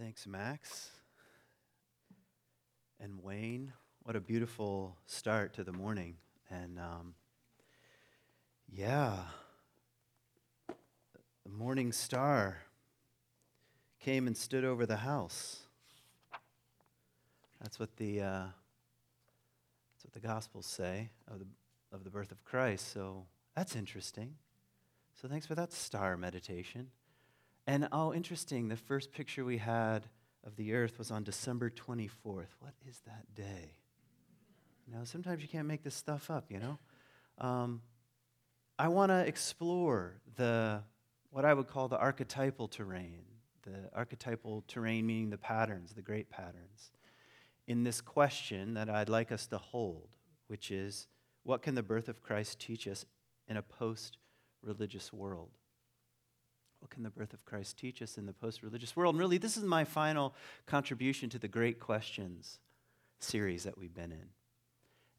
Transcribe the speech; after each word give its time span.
Thanks, 0.00 0.28
Max. 0.28 0.92
And 3.00 3.20
Wayne, 3.20 3.72
what 4.04 4.14
a 4.14 4.20
beautiful 4.20 4.96
start 5.06 5.54
to 5.54 5.64
the 5.64 5.72
morning. 5.72 6.14
And 6.48 6.78
um, 6.78 7.14
yeah, 8.72 9.16
the 10.68 11.50
morning 11.50 11.90
star 11.90 12.58
came 13.98 14.28
and 14.28 14.36
stood 14.36 14.64
over 14.64 14.86
the 14.86 14.98
house. 14.98 15.62
That's 17.60 17.80
what 17.80 17.96
the, 17.96 18.20
uh, 18.20 18.46
that's 19.96 20.04
what 20.04 20.12
the 20.12 20.20
Gospels 20.20 20.66
say 20.66 21.10
of 21.26 21.40
the, 21.40 21.46
of 21.92 22.04
the 22.04 22.10
birth 22.10 22.30
of 22.30 22.44
Christ. 22.44 22.92
So 22.92 23.26
that's 23.56 23.74
interesting. 23.74 24.36
So 25.20 25.26
thanks 25.26 25.44
for 25.44 25.56
that 25.56 25.72
star 25.72 26.16
meditation. 26.16 26.90
And 27.68 27.86
oh, 27.92 28.14
interesting, 28.14 28.68
the 28.68 28.76
first 28.76 29.12
picture 29.12 29.44
we 29.44 29.58
had 29.58 30.06
of 30.42 30.56
the 30.56 30.72
earth 30.72 30.96
was 30.96 31.10
on 31.10 31.22
December 31.22 31.68
24th. 31.68 32.46
What 32.60 32.72
is 32.88 33.02
that 33.04 33.26
day? 33.34 33.74
You 34.86 34.94
know, 34.94 35.04
sometimes 35.04 35.42
you 35.42 35.48
can't 35.48 35.68
make 35.68 35.82
this 35.82 35.94
stuff 35.94 36.30
up, 36.30 36.46
you 36.48 36.60
know? 36.60 36.78
Um, 37.36 37.82
I 38.78 38.88
want 38.88 39.10
to 39.10 39.18
explore 39.18 40.14
the, 40.36 40.80
what 41.28 41.44
I 41.44 41.52
would 41.52 41.66
call 41.66 41.88
the 41.88 41.98
archetypal 41.98 42.68
terrain, 42.68 43.24
the 43.64 43.90
archetypal 43.94 44.64
terrain 44.66 45.04
meaning 45.04 45.28
the 45.28 45.36
patterns, 45.36 45.92
the 45.92 46.00
great 46.00 46.30
patterns, 46.30 46.90
in 47.66 47.84
this 47.84 48.00
question 48.00 48.72
that 48.72 48.88
I'd 48.88 49.10
like 49.10 49.30
us 49.30 49.46
to 49.48 49.58
hold, 49.58 50.08
which 50.46 50.70
is 50.70 51.06
what 51.42 51.60
can 51.60 51.74
the 51.74 51.82
birth 51.82 52.08
of 52.08 52.22
Christ 52.22 52.60
teach 52.60 52.88
us 52.88 53.04
in 53.46 53.58
a 53.58 53.62
post 53.62 54.16
religious 54.62 55.12
world. 55.12 55.57
What 56.80 56.90
can 56.90 57.02
the 57.02 57.10
birth 57.10 57.32
of 57.32 57.44
Christ 57.44 57.78
teach 57.78 58.02
us 58.02 58.18
in 58.18 58.26
the 58.26 58.32
post 58.32 58.62
religious 58.62 58.96
world? 58.96 59.14
And 59.14 59.20
really, 59.20 59.38
this 59.38 59.56
is 59.56 59.64
my 59.64 59.84
final 59.84 60.34
contribution 60.66 61.28
to 61.30 61.38
the 61.38 61.48
Great 61.48 61.80
Questions 61.80 62.58
series 63.18 63.64
that 63.64 63.76
we've 63.76 63.94
been 63.94 64.12
in. 64.12 64.28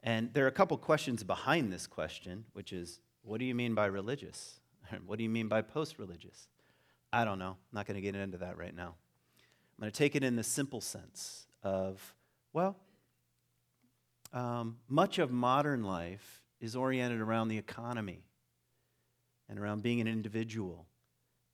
And 0.02 0.34
there 0.34 0.46
are 0.46 0.50
a 0.50 0.52
couple 0.52 0.78
questions 0.78 1.24
behind 1.24 1.72
this 1.72 1.86
question, 1.86 2.46
which 2.54 2.72
is 2.72 3.02
what 3.22 3.40
do 3.40 3.46
you 3.46 3.56
mean 3.56 3.76
by 3.76 3.86
religious? 3.86 4.60
What 5.06 5.18
do 5.18 5.24
you 5.24 5.30
mean 5.30 5.48
by 5.48 5.62
post 5.62 6.00
religious? 6.00 6.48
I 7.12 7.26
don't 7.26 7.38
know. 7.38 7.52
I'm 7.52 7.74
not 7.74 7.86
going 7.86 7.96
to 7.96 8.02
get 8.02 8.16
into 8.16 8.40
that 8.40 8.58
right 8.58 8.76
now. 8.76 8.96
I'm 9.80 9.82
going 9.82 9.92
to 9.92 9.98
take 9.98 10.16
it 10.16 10.24
in 10.24 10.36
the 10.36 10.44
simple 10.44 10.82
sense 10.82 11.46
of, 11.64 12.16
well, 12.54 12.76
um, 14.34 14.78
much 14.88 15.20
of 15.20 15.32
modern 15.32 15.84
life 15.84 16.42
is 16.60 16.76
oriented 16.76 17.22
around 17.22 17.48
the 17.48 17.58
economy 17.58 18.24
and 19.48 19.58
around 19.58 19.82
being 19.82 20.02
an 20.02 20.08
individual, 20.08 20.86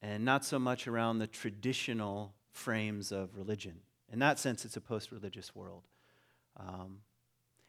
and 0.01 0.23
not 0.23 0.45
so 0.45 0.59
much 0.59 0.87
around 0.87 1.19
the 1.19 1.27
traditional 1.27 2.33
frames 2.51 3.11
of 3.11 3.35
religion. 3.35 3.79
In 4.11 4.19
that 4.19 4.39
sense, 4.39 4.65
it's 4.65 4.77
a 4.77 4.81
post 4.81 5.11
religious 5.11 5.55
world. 5.55 5.83
Um, 6.57 6.99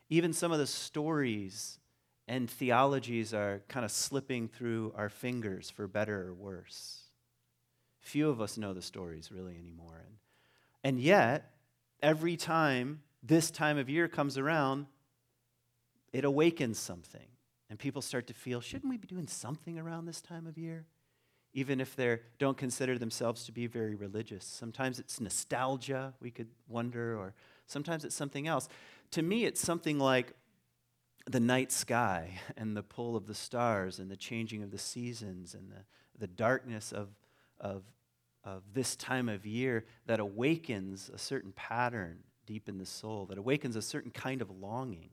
even 0.09 0.33
some 0.33 0.53
of 0.53 0.59
the 0.59 0.67
stories 0.67 1.79
and 2.29 2.51
theologies 2.51 3.33
are 3.33 3.63
kind 3.69 3.85
of 3.85 3.91
slipping 3.91 4.49
through 4.49 4.93
our 4.97 5.09
fingers 5.09 5.71
for 5.71 5.87
better 5.87 6.29
or 6.29 6.35
worse. 6.35 7.05
Few 8.01 8.29
of 8.29 8.41
us 8.41 8.57
know 8.57 8.75
the 8.75 8.83
stories 8.83 9.31
really 9.33 9.57
anymore. 9.59 10.05
And, 10.05 10.17
and 10.85 11.01
yet, 11.01 11.53
every 12.03 12.37
time 12.37 13.03
this 13.23 13.51
time 13.51 13.79
of 13.79 13.89
year 13.89 14.09
comes 14.09 14.39
around, 14.39 14.87
it 16.13 16.25
awakens 16.25 16.79
something. 16.79 17.27
And 17.69 17.79
people 17.79 18.01
start 18.01 18.29
to 18.29 18.35
feel, 18.35 18.61
shouldn't 18.61 18.89
we 18.91 18.97
be 18.97 19.09
doing 19.09 19.27
something 19.27 19.79
around 19.79 20.07
this 20.07 20.21
time 20.21 20.47
of 20.47 20.57
year? 20.57 20.87
Even 21.57 21.81
if 21.81 21.97
they 21.97 22.19
don't 22.39 22.59
consider 22.59 22.99
themselves 22.99 23.45
to 23.45 23.53
be 23.53 23.67
very 23.67 23.95
religious. 23.95 24.45
Sometimes 24.45 24.99
it's 24.99 25.23
nostalgia, 25.23 26.13
we 26.21 26.31
could 26.31 26.49
wonder, 26.69 27.17
or 27.17 27.33
sometimes 27.67 28.05
it's 28.05 28.15
something 28.15 28.47
else. 28.47 28.69
To 29.13 29.23
me, 29.23 29.47
it's 29.47 29.59
something 29.59 29.99
like 29.99 30.35
the 31.25 31.41
night 31.41 31.73
sky 31.73 32.39
and 32.59 32.77
the 32.77 32.83
pull 32.83 33.17
of 33.17 33.27
the 33.27 33.35
stars 33.35 33.99
and 33.99 34.11
the 34.11 34.19
changing 34.19 34.63
of 34.63 34.71
the 34.71 34.79
seasons 34.79 35.55
and 35.55 35.73
the, 35.73 35.85
the 36.19 36.27
darkness 36.27 36.93
of, 36.93 37.09
of, 37.59 37.85
of 38.45 38.63
this 38.75 38.95
time 38.95 39.31
of 39.31 39.47
year 39.47 39.87
that 40.05 40.21
awakens 40.21 41.11
a 41.13 41.17
certain 41.19 41.53
pattern 41.53 42.19
deep 42.45 42.69
in 42.69 42.77
the 42.77 42.85
soul, 42.85 43.25
that 43.25 43.39
awakens 43.39 43.77
a 43.77 43.83
certain 43.83 44.11
kind 44.11 44.43
of 44.43 44.51
longing. 44.51 45.09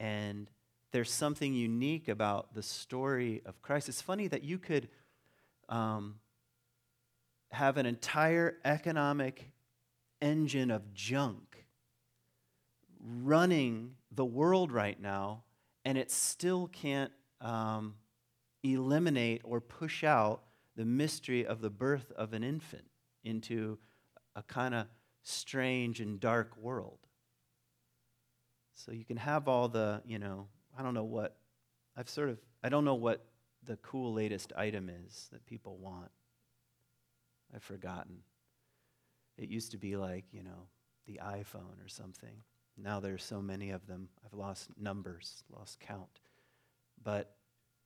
And 0.00 0.50
there's 0.92 1.10
something 1.10 1.52
unique 1.52 2.08
about 2.08 2.54
the 2.54 2.62
story 2.62 3.42
of 3.44 3.60
Christ. 3.62 3.88
It's 3.88 4.00
funny 4.00 4.28
that 4.28 4.44
you 4.44 4.58
could 4.58 4.88
um, 5.68 6.16
have 7.50 7.76
an 7.76 7.86
entire 7.86 8.56
economic 8.64 9.52
engine 10.20 10.70
of 10.70 10.94
junk 10.94 11.66
running 13.00 13.94
the 14.10 14.24
world 14.24 14.72
right 14.72 15.00
now, 15.00 15.44
and 15.84 15.98
it 15.98 16.10
still 16.10 16.68
can't 16.68 17.12
um, 17.40 17.94
eliminate 18.62 19.42
or 19.44 19.60
push 19.60 20.02
out 20.02 20.42
the 20.76 20.84
mystery 20.84 21.46
of 21.46 21.60
the 21.60 21.70
birth 21.70 22.12
of 22.16 22.32
an 22.32 22.42
infant 22.42 22.84
into 23.24 23.78
a 24.34 24.42
kind 24.42 24.74
of 24.74 24.86
strange 25.22 26.00
and 26.00 26.20
dark 26.20 26.56
world. 26.56 26.98
So 28.74 28.92
you 28.92 29.04
can 29.04 29.16
have 29.16 29.48
all 29.48 29.68
the, 29.68 30.02
you 30.04 30.18
know, 30.18 30.48
I 30.78 30.82
don't 30.82 30.94
know 30.94 31.04
what, 31.04 31.36
I've 31.96 32.08
sort 32.08 32.28
of, 32.28 32.38
I 32.62 32.68
don't 32.68 32.84
know 32.84 32.94
what 32.94 33.24
the 33.64 33.76
cool 33.76 34.12
latest 34.12 34.52
item 34.56 34.90
is 35.06 35.28
that 35.32 35.46
people 35.46 35.76
want. 35.78 36.10
I've 37.54 37.62
forgotten. 37.62 38.18
It 39.38 39.48
used 39.48 39.72
to 39.72 39.78
be 39.78 39.96
like, 39.96 40.24
you 40.32 40.42
know, 40.42 40.68
the 41.06 41.20
iPhone 41.22 41.84
or 41.84 41.88
something. 41.88 42.42
Now 42.76 43.00
there's 43.00 43.24
so 43.24 43.40
many 43.40 43.70
of 43.70 43.86
them. 43.86 44.08
I've 44.24 44.34
lost 44.34 44.70
numbers, 44.78 45.44
lost 45.50 45.80
count. 45.80 46.20
But 47.02 47.34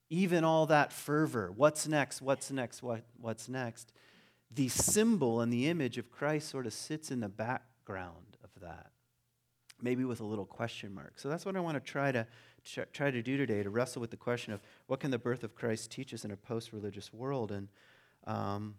even 0.09 0.45
all 0.45 0.67
that 0.67 0.93
fervor, 0.93 1.53
what's 1.55 1.87
next? 1.87 2.21
What's 2.21 2.51
next? 2.51 2.83
What, 2.83 3.05
what's 3.17 3.49
next? 3.49 3.93
The 4.51 4.69
symbol 4.69 5.41
and 5.41 5.53
the 5.53 5.69
image 5.69 5.99
of 5.99 6.11
Christ 6.11 6.49
sort 6.49 6.67
of 6.67 6.73
sits 6.73 7.11
in 7.11 7.21
the 7.21 7.29
background 7.29 8.37
of 8.43 8.51
that, 8.63 8.91
maybe 9.81 10.05
with 10.05 10.21
a 10.21 10.25
little 10.25 10.47
question 10.47 10.93
mark. 10.93 11.15
So 11.17 11.29
that's 11.29 11.47
what 11.47 11.57
I 11.57 11.61
want 11.61 11.77
to 11.77 11.81
try 11.81 12.11
to 12.11 12.27
try 12.93 13.11
to 13.11 13.23
do 13.23 13.37
today 13.37 13.63
to 13.63 13.71
wrestle 13.71 14.01
with 14.01 14.11
the 14.11 14.17
question 14.17 14.53
of 14.53 14.61
what 14.87 15.01
can 15.01 15.11
the 15.11 15.19
birth 15.19 15.45
of 15.45 15.55
Christ 15.55 15.91
teach 15.91 16.13
us 16.15 16.25
in 16.25 16.31
a 16.31 16.37
post-religious 16.37 17.13
world 17.13 17.51
and 17.51 17.69
um, 18.27 18.75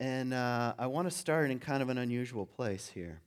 And 0.00 0.32
uh, 0.32 0.74
I 0.78 0.86
want 0.86 1.10
to 1.10 1.16
start 1.16 1.50
in 1.50 1.58
kind 1.58 1.82
of 1.82 1.88
an 1.88 1.98
unusual 1.98 2.46
place 2.46 2.86
here 2.88 3.20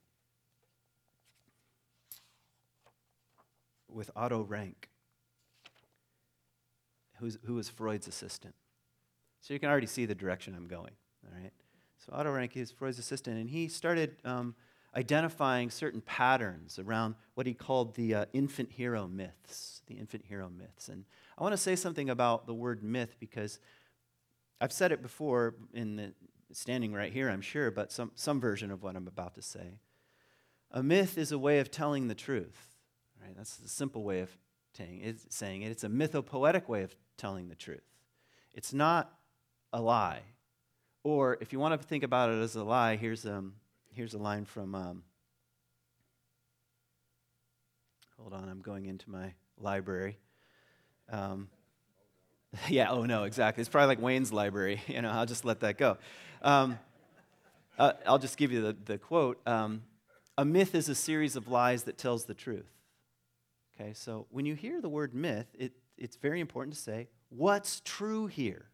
with 3.89 4.09
Otto 4.15 4.43
Rank, 4.43 4.89
who's, 7.19 7.37
who 7.45 7.55
was 7.55 7.67
Freud's 7.67 8.07
assistant. 8.07 8.55
So 9.41 9.53
you 9.53 9.59
can 9.59 9.69
already 9.69 9.87
see 9.87 10.05
the 10.05 10.15
direction 10.15 10.55
I'm 10.55 10.67
going, 10.67 10.93
all 11.25 11.41
right? 11.41 11.51
So 12.05 12.13
Otto 12.13 12.31
Rank 12.31 12.55
is 12.55 12.71
Freud's 12.71 12.99
assistant, 12.99 13.37
and 13.37 13.49
he 13.49 13.67
started 13.67 14.15
um, 14.23 14.55
identifying 14.95 15.69
certain 15.69 16.01
patterns 16.01 16.77
around 16.77 17.15
what 17.35 17.47
he 17.47 17.53
called 17.53 17.95
the 17.95 18.13
uh, 18.13 18.25
infant 18.33 18.71
hero 18.71 19.07
myths, 19.07 19.81
the 19.87 19.95
infant 19.95 20.25
hero 20.25 20.49
myths. 20.49 20.89
And 20.89 21.05
I 21.37 21.43
want 21.43 21.53
to 21.53 21.57
say 21.57 21.75
something 21.75 22.09
about 22.09 22.45
the 22.45 22.53
word 22.53 22.83
myth 22.83 23.15
because 23.19 23.59
I've 24.59 24.73
said 24.73 24.91
it 24.91 25.01
before 25.01 25.55
in 25.73 25.95
the 25.95 26.13
standing 26.51 26.93
right 26.93 27.11
here, 27.11 27.29
I'm 27.29 27.41
sure, 27.41 27.71
but 27.71 27.91
some, 27.91 28.11
some 28.15 28.39
version 28.41 28.71
of 28.71 28.83
what 28.83 28.95
I'm 28.95 29.07
about 29.07 29.35
to 29.35 29.41
say. 29.41 29.79
A 30.71 30.83
myth 30.83 31.17
is 31.17 31.31
a 31.31 31.39
way 31.39 31.59
of 31.59 31.71
telling 31.71 32.07
the 32.07 32.15
truth. 32.15 32.75
Right? 33.21 33.35
That's 33.35 33.55
the 33.57 33.69
simple 33.69 34.03
way 34.03 34.19
of 34.19 34.37
saying 35.29 35.61
it. 35.61 35.71
It's 35.71 35.83
a 35.83 35.89
mythopoetic 35.89 36.67
way 36.67 36.83
of 36.83 36.95
telling 37.17 37.49
the 37.49 37.55
truth. 37.55 37.83
It's 38.53 38.73
not 38.73 39.13
a 39.71 39.81
lie. 39.81 40.21
Or 41.03 41.37
if 41.41 41.53
you 41.53 41.59
want 41.59 41.79
to 41.79 41.87
think 41.87 42.03
about 42.03 42.29
it 42.29 42.41
as 42.41 42.55
a 42.55 42.63
lie, 42.63 42.95
here's, 42.95 43.25
um, 43.25 43.53
here's 43.93 44.13
a 44.13 44.17
line 44.17 44.45
from. 44.45 44.75
Um, 44.75 45.03
hold 48.17 48.33
on, 48.33 48.49
I'm 48.49 48.61
going 48.61 48.85
into 48.85 49.09
my 49.09 49.33
library. 49.57 50.17
Um, 51.09 51.49
yeah, 52.69 52.91
oh 52.91 53.05
no, 53.05 53.23
exactly. 53.23 53.61
It's 53.61 53.69
probably 53.69 53.87
like 53.87 54.01
Wayne's 54.01 54.33
library. 54.33 54.81
You 54.87 55.01
know, 55.01 55.09
I'll 55.09 55.25
just 55.25 55.45
let 55.45 55.61
that 55.61 55.77
go. 55.77 55.97
Um, 56.41 56.79
uh, 57.77 57.93
I'll 58.05 58.19
just 58.19 58.37
give 58.37 58.51
you 58.51 58.61
the, 58.61 58.75
the 58.85 58.97
quote. 58.97 59.39
Um, 59.47 59.83
a 60.37 60.45
myth 60.45 60.75
is 60.75 60.89
a 60.89 60.95
series 60.95 61.35
of 61.35 61.47
lies 61.47 61.83
that 61.83 61.97
tells 61.97 62.25
the 62.25 62.33
truth. 62.33 62.69
Okay, 63.79 63.93
so 63.93 64.27
when 64.29 64.45
you 64.45 64.55
hear 64.55 64.81
the 64.81 64.89
word 64.89 65.13
myth, 65.13 65.47
it, 65.57 65.73
it's 65.97 66.17
very 66.17 66.39
important 66.39 66.75
to 66.75 66.79
say, 66.79 67.07
what's 67.29 67.81
true 67.81 68.27
here? 68.27 68.65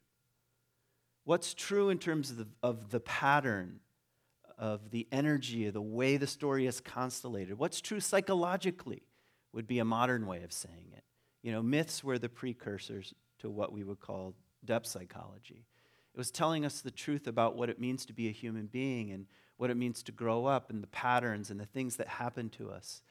What's 1.24 1.54
true 1.54 1.90
in 1.90 2.00
terms 2.00 2.32
of 2.32 2.38
the, 2.38 2.48
of 2.64 2.90
the 2.90 3.00
pattern, 3.00 3.80
of 4.58 4.92
the 4.92 5.08
energy, 5.12 5.68
of 5.68 5.74
the 5.74 5.82
way 5.82 6.18
the 6.18 6.28
story 6.28 6.66
is 6.66 6.80
constellated? 6.80 7.58
What's 7.58 7.82
true 7.82 8.00
psychologically 8.00 9.04
would 9.58 9.68
be 9.68 9.80
a 9.80 9.86
modern 9.86 10.28
way 10.28 10.44
of 10.44 10.52
saying 10.52 10.92
it. 10.96 11.04
You 11.42 11.52
know, 11.52 11.64
myths 11.64 12.04
were 12.04 12.20
the 12.20 12.30
precursors 12.30 13.14
to 13.40 13.50
what 13.50 13.72
we 13.72 13.84
would 13.84 14.00
call 14.00 14.36
depth 14.64 14.86
psychology. 14.86 15.66
It 16.14 16.18
was 16.18 16.30
telling 16.30 16.66
us 16.66 16.82
the 16.82 16.92
truth 16.92 17.26
about 17.26 17.56
what 17.56 17.70
it 17.70 17.80
means 17.80 18.06
to 18.06 18.14
be 18.14 18.28
a 18.28 18.32
human 18.32 18.68
being 18.68 19.12
and 19.12 19.26
what 19.58 19.70
it 19.70 19.78
means 19.78 20.04
to 20.04 20.12
grow 20.12 20.46
up 20.46 20.70
and 20.70 20.84
the 20.84 20.88
patterns 20.88 21.50
and 21.50 21.60
the 21.60 21.66
things 21.66 21.96
that 21.96 22.08
happen 22.08 22.50
to 22.52 22.70
us 22.70 23.02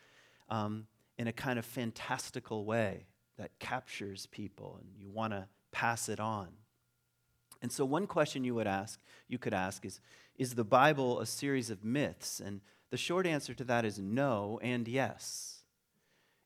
um, 0.49 0.87
in 1.19 1.27
a 1.27 1.33
kind 1.33 1.59
of 1.59 1.65
fantastical 1.65 2.65
way 2.65 3.07
that 3.39 3.59
captures 3.59 4.27
people 4.27 4.79
and 4.81 4.89
you 4.97 5.11
want 5.11 5.33
to 5.33 5.49
pass 5.73 6.09
it 6.09 6.21
on. 6.21 6.49
And 7.63 7.73
so 7.73 7.85
one 7.85 8.07
question 8.07 8.45
you 8.45 8.55
would 8.55 8.67
ask, 8.67 9.01
you 9.29 9.39
could 9.39 9.55
ask 9.55 9.85
is, 9.85 10.01
is 10.37 10.55
the 10.55 10.65
Bible 10.65 11.21
a 11.21 11.27
series 11.27 11.71
of 11.71 11.85
myths? 11.85 12.41
And 12.41 12.61
the 12.91 12.97
short 12.97 13.27
answer 13.27 13.55
to 13.55 13.65
that 13.65 13.85
is 13.85 13.99
no 13.99 14.61
and 14.63 14.87
yes. 14.87 15.63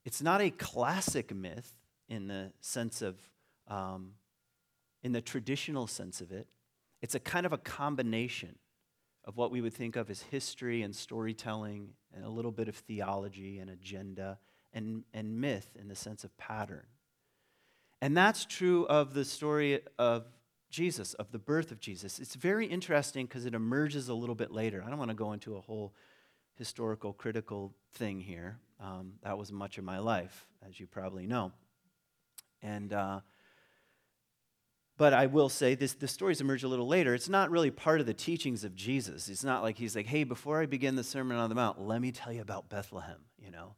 It's 0.05 0.23
not 0.23 0.41
a 0.41 0.51
classic 0.51 1.35
myth 1.35 1.73
in 2.09 2.27
the 2.27 2.53
sense 2.61 3.03
of, 3.03 3.17
um, 3.69 4.13
in 5.03 5.13
the 5.13 5.21
traditional 5.21 5.87
sense 5.87 6.21
of 6.21 6.33
it. 6.33 6.47
It's 7.03 7.15
a 7.15 7.21
kind 7.21 7.47
of 7.47 7.53
a 7.53 7.59
combination 7.59 8.57
of 9.25 9.37
what 9.37 9.51
we 9.51 9.61
would 9.61 9.75
think 9.75 9.97
of 9.97 10.11
as 10.11 10.23
history 10.23 10.83
and 10.83 10.95
storytelling 10.95 11.91
and 12.15 12.25
a 12.25 12.29
little 12.29 12.51
bit 12.51 12.69
of 12.69 12.77
theology 12.77 13.59
and 13.59 13.71
agenda 13.71 14.39
and, 14.73 15.05
and 15.13 15.41
myth 15.41 15.69
in 15.79 15.89
the 15.89 15.95
sense 15.95 16.25
of 16.25 16.37
pattern. 16.39 16.87
And 18.01 18.17
that's 18.17 18.47
true 18.47 18.87
of 18.87 19.13
the 19.13 19.25
story 19.25 19.81
of 19.99 20.25
Jesus, 20.71 21.15
of 21.15 21.33
the 21.33 21.39
birth 21.39 21.71
of 21.71 21.81
Jesus. 21.81 22.19
It's 22.19 22.35
very 22.35 22.67
interesting 22.67 23.27
because 23.27 23.45
it 23.45 23.55
emerges 23.55 24.09
a 24.09 24.15
little 24.15 24.35
bit 24.35 24.53
later. 24.53 24.83
I 24.85 24.89
don't 24.89 24.99
want 24.99 25.11
to 25.11 25.17
go 25.17 25.33
into 25.33 25.57
a 25.57 25.61
whole 25.61 25.95
historical 26.55 27.13
critical 27.13 27.75
thing 27.95 28.21
here. 28.21 28.59
Um, 28.81 29.15
that 29.23 29.37
was 29.37 29.53
much 29.53 29.79
of 29.79 29.85
my 29.85 29.99
life, 29.99 30.47
as 30.67 30.79
you 30.79 30.87
probably 30.87 31.27
know. 31.27 31.53
And 32.63 32.93
uh, 32.93 33.21
but 35.01 35.15
I 35.15 35.27
will 35.27 35.49
say 35.49 35.75
this 35.75 35.95
the 35.95 36.07
stories 36.07 36.43
emerge 36.43 36.63
a 36.63 36.69
little 36.69 36.87
later. 36.87 37.15
It's 37.15 37.29
not 37.29 37.51
really 37.51 37.71
part 37.71 38.01
of 38.01 38.07
the 38.07 38.13
teachings 38.13 38.65
of 38.65 38.75
Jesus. 38.75 39.31
It's 39.31 39.43
not 39.43 39.63
like 39.63 39.79
he's 39.79 39.97
like, 39.97 40.05
hey, 40.05 40.25
before 40.25 40.61
I 40.61 40.67
begin 40.67 40.95
the 40.95 41.03
Sermon 41.03 41.39
on 41.39 41.49
the 41.49 41.55
Mount, 41.55 41.81
let 41.81 42.03
me 42.03 42.13
tell 42.13 42.33
you 42.33 42.43
about 42.43 42.69
Bethlehem, 42.69 43.17
you 43.43 43.51
know. 43.51 43.77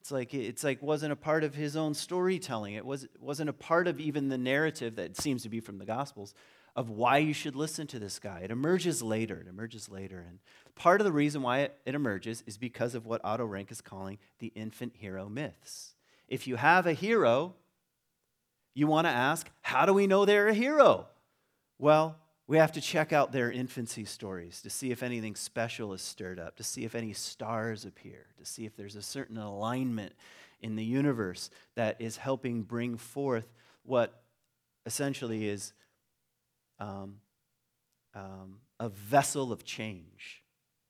It's 0.00 0.10
like 0.10 0.32
it's 0.32 0.64
like 0.64 0.82
wasn't 0.82 1.12
a 1.12 1.16
part 1.16 1.44
of 1.44 1.54
his 1.54 1.76
own 1.76 1.92
storytelling. 1.94 2.74
It 2.74 2.86
was 2.86 3.06
wasn't 3.20 3.50
a 3.50 3.54
part 3.54 3.86
of 3.86 4.00
even 4.00 4.28
the 4.28 4.38
narrative 4.38 4.96
that 4.96 5.16
seems 5.16 5.42
to 5.42 5.50
be 5.50 5.60
from 5.60 5.78
the 5.78 5.84
Gospels 5.84 6.34
of 6.74 6.88
why 6.88 7.18
you 7.18 7.34
should 7.34 7.54
listen 7.54 7.86
to 7.88 7.98
this 7.98 8.18
guy. 8.18 8.40
It 8.40 8.50
emerges 8.50 9.02
later. 9.02 9.40
It 9.40 9.48
emerges 9.48 9.90
later, 9.90 10.24
and 10.26 10.38
part 10.74 11.00
of 11.00 11.04
the 11.04 11.12
reason 11.12 11.42
why 11.42 11.60
it, 11.60 11.76
it 11.84 11.94
emerges 11.94 12.42
is 12.46 12.56
because 12.56 12.94
of 12.94 13.04
what 13.04 13.20
Otto 13.24 13.44
Rank 13.44 13.70
is 13.70 13.82
calling 13.82 14.18
the 14.38 14.52
infant 14.54 14.94
hero 14.96 15.28
myths. 15.28 15.94
If 16.28 16.46
you 16.46 16.56
have 16.56 16.86
a 16.86 16.94
hero, 16.94 17.54
you 18.72 18.86
want 18.86 19.06
to 19.06 19.10
ask, 19.10 19.50
how 19.60 19.84
do 19.84 19.92
we 19.92 20.06
know 20.06 20.24
they're 20.24 20.48
a 20.48 20.54
hero? 20.54 21.08
Well, 21.78 22.16
we 22.50 22.56
have 22.56 22.72
to 22.72 22.80
check 22.80 23.12
out 23.12 23.30
their 23.30 23.52
infancy 23.52 24.04
stories 24.04 24.60
to 24.60 24.68
see 24.68 24.90
if 24.90 25.04
anything 25.04 25.36
special 25.36 25.92
is 25.92 26.02
stirred 26.02 26.40
up, 26.40 26.56
to 26.56 26.64
see 26.64 26.84
if 26.84 26.96
any 26.96 27.12
stars 27.12 27.84
appear, 27.84 28.26
to 28.36 28.44
see 28.44 28.66
if 28.66 28.74
there's 28.74 28.96
a 28.96 29.02
certain 29.02 29.36
alignment 29.36 30.12
in 30.60 30.74
the 30.74 30.82
universe 30.82 31.48
that 31.76 31.94
is 32.00 32.16
helping 32.16 32.62
bring 32.62 32.96
forth 32.96 33.46
what 33.84 34.24
essentially 34.84 35.48
is 35.48 35.72
um, 36.80 37.18
um, 38.16 38.56
a 38.80 38.88
vessel 38.88 39.52
of 39.52 39.64
change, 39.64 40.42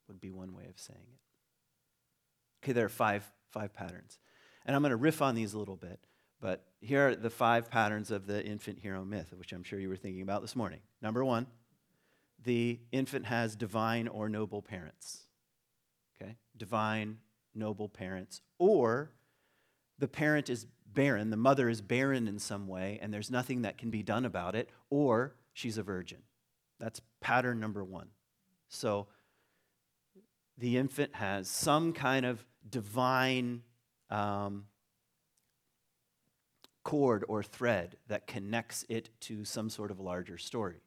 would 0.07 0.19
be 0.19 0.31
one 0.31 0.55
way 0.55 0.65
of 0.67 0.79
saying 0.79 0.99
it. 0.99 2.65
Okay, 2.65 2.73
there 2.73 2.87
are 2.87 2.89
five, 2.89 3.23
five 3.51 3.71
patterns. 3.71 4.17
And 4.65 4.75
I'm 4.75 4.81
going 4.81 4.89
to 4.89 4.95
riff 4.95 5.21
on 5.21 5.35
these 5.35 5.53
a 5.53 5.59
little 5.59 5.75
bit, 5.75 5.99
but 6.41 6.65
here 6.81 7.09
are 7.09 7.15
the 7.15 7.29
five 7.29 7.69
patterns 7.69 8.11
of 8.11 8.25
the 8.25 8.43
infant 8.43 8.79
hero 8.79 9.05
myth, 9.05 9.31
which 9.35 9.53
I'm 9.53 9.63
sure 9.63 9.79
you 9.79 9.87
were 9.87 9.95
thinking 9.95 10.23
about 10.23 10.41
this 10.41 10.55
morning. 10.55 10.79
Number 11.01 11.23
one, 11.23 11.45
the 12.43 12.79
infant 12.91 13.27
has 13.27 13.55
divine 13.55 14.07
or 14.07 14.27
noble 14.27 14.63
parents. 14.63 15.27
Okay? 16.19 16.35
Divine, 16.57 17.19
noble 17.53 17.87
parents. 17.87 18.41
Or 18.57 19.11
the 19.99 20.07
parent 20.07 20.49
is 20.49 20.65
barren, 20.85 21.29
the 21.29 21.37
mother 21.37 21.69
is 21.69 21.81
barren 21.81 22.27
in 22.27 22.39
some 22.39 22.67
way, 22.67 22.99
and 23.01 23.13
there's 23.13 23.29
nothing 23.29 23.61
that 23.61 23.77
can 23.77 23.91
be 23.91 24.01
done 24.01 24.25
about 24.25 24.55
it, 24.55 24.69
or 24.89 25.35
she's 25.53 25.77
a 25.77 25.83
virgin. 25.83 26.23
That's 26.79 27.01
pattern 27.21 27.59
number 27.59 27.83
one. 27.83 28.07
So 28.67 29.07
the 30.57 30.77
infant 30.77 31.15
has 31.15 31.49
some 31.49 31.93
kind 31.93 32.25
of 32.25 32.43
divine 32.67 33.61
um, 34.09 34.65
cord 36.83 37.23
or 37.27 37.43
thread 37.43 37.97
that 38.07 38.27
connects 38.27 38.85
it 38.89 39.09
to 39.21 39.45
some 39.45 39.69
sort 39.69 39.91
of 39.91 39.99
larger 39.99 40.37
story. 40.37 40.81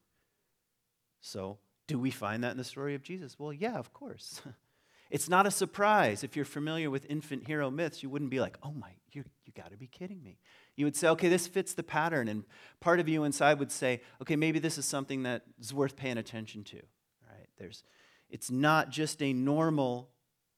So, 1.20 1.58
do 1.86 1.98
we 1.98 2.10
find 2.10 2.44
that 2.44 2.52
in 2.52 2.56
the 2.56 2.64
story 2.64 2.94
of 2.94 3.02
Jesus? 3.02 3.38
Well, 3.38 3.52
yeah, 3.52 3.76
of 3.76 3.92
course. 3.92 4.40
it's 5.10 5.28
not 5.28 5.46
a 5.46 5.50
surprise. 5.50 6.24
If 6.24 6.36
you're 6.36 6.44
familiar 6.44 6.90
with 6.90 7.06
infant 7.08 7.46
hero 7.46 7.70
myths, 7.70 8.02
you 8.02 8.08
wouldn't 8.08 8.30
be 8.30 8.40
like, 8.40 8.58
oh 8.62 8.72
my, 8.72 8.90
you, 9.12 9.24
you 9.44 9.52
got 9.54 9.70
to 9.70 9.76
be 9.76 9.86
kidding 9.86 10.22
me. 10.22 10.38
You 10.76 10.86
would 10.86 10.96
say, 10.96 11.08
okay, 11.08 11.28
this 11.28 11.46
fits 11.46 11.74
the 11.74 11.82
pattern. 11.82 12.28
And 12.28 12.44
part 12.80 13.00
of 13.00 13.08
you 13.08 13.24
inside 13.24 13.58
would 13.58 13.70
say, 13.70 14.00
okay, 14.22 14.36
maybe 14.36 14.58
this 14.58 14.78
is 14.78 14.86
something 14.86 15.22
that 15.22 15.42
is 15.60 15.72
worth 15.72 15.96
paying 15.96 16.18
attention 16.18 16.64
to. 16.64 16.76
Right? 16.76 17.48
There's, 17.58 17.84
it's 18.30 18.50
not 18.50 18.90
just 18.90 19.22
a 19.22 19.32
normal, 19.32 20.10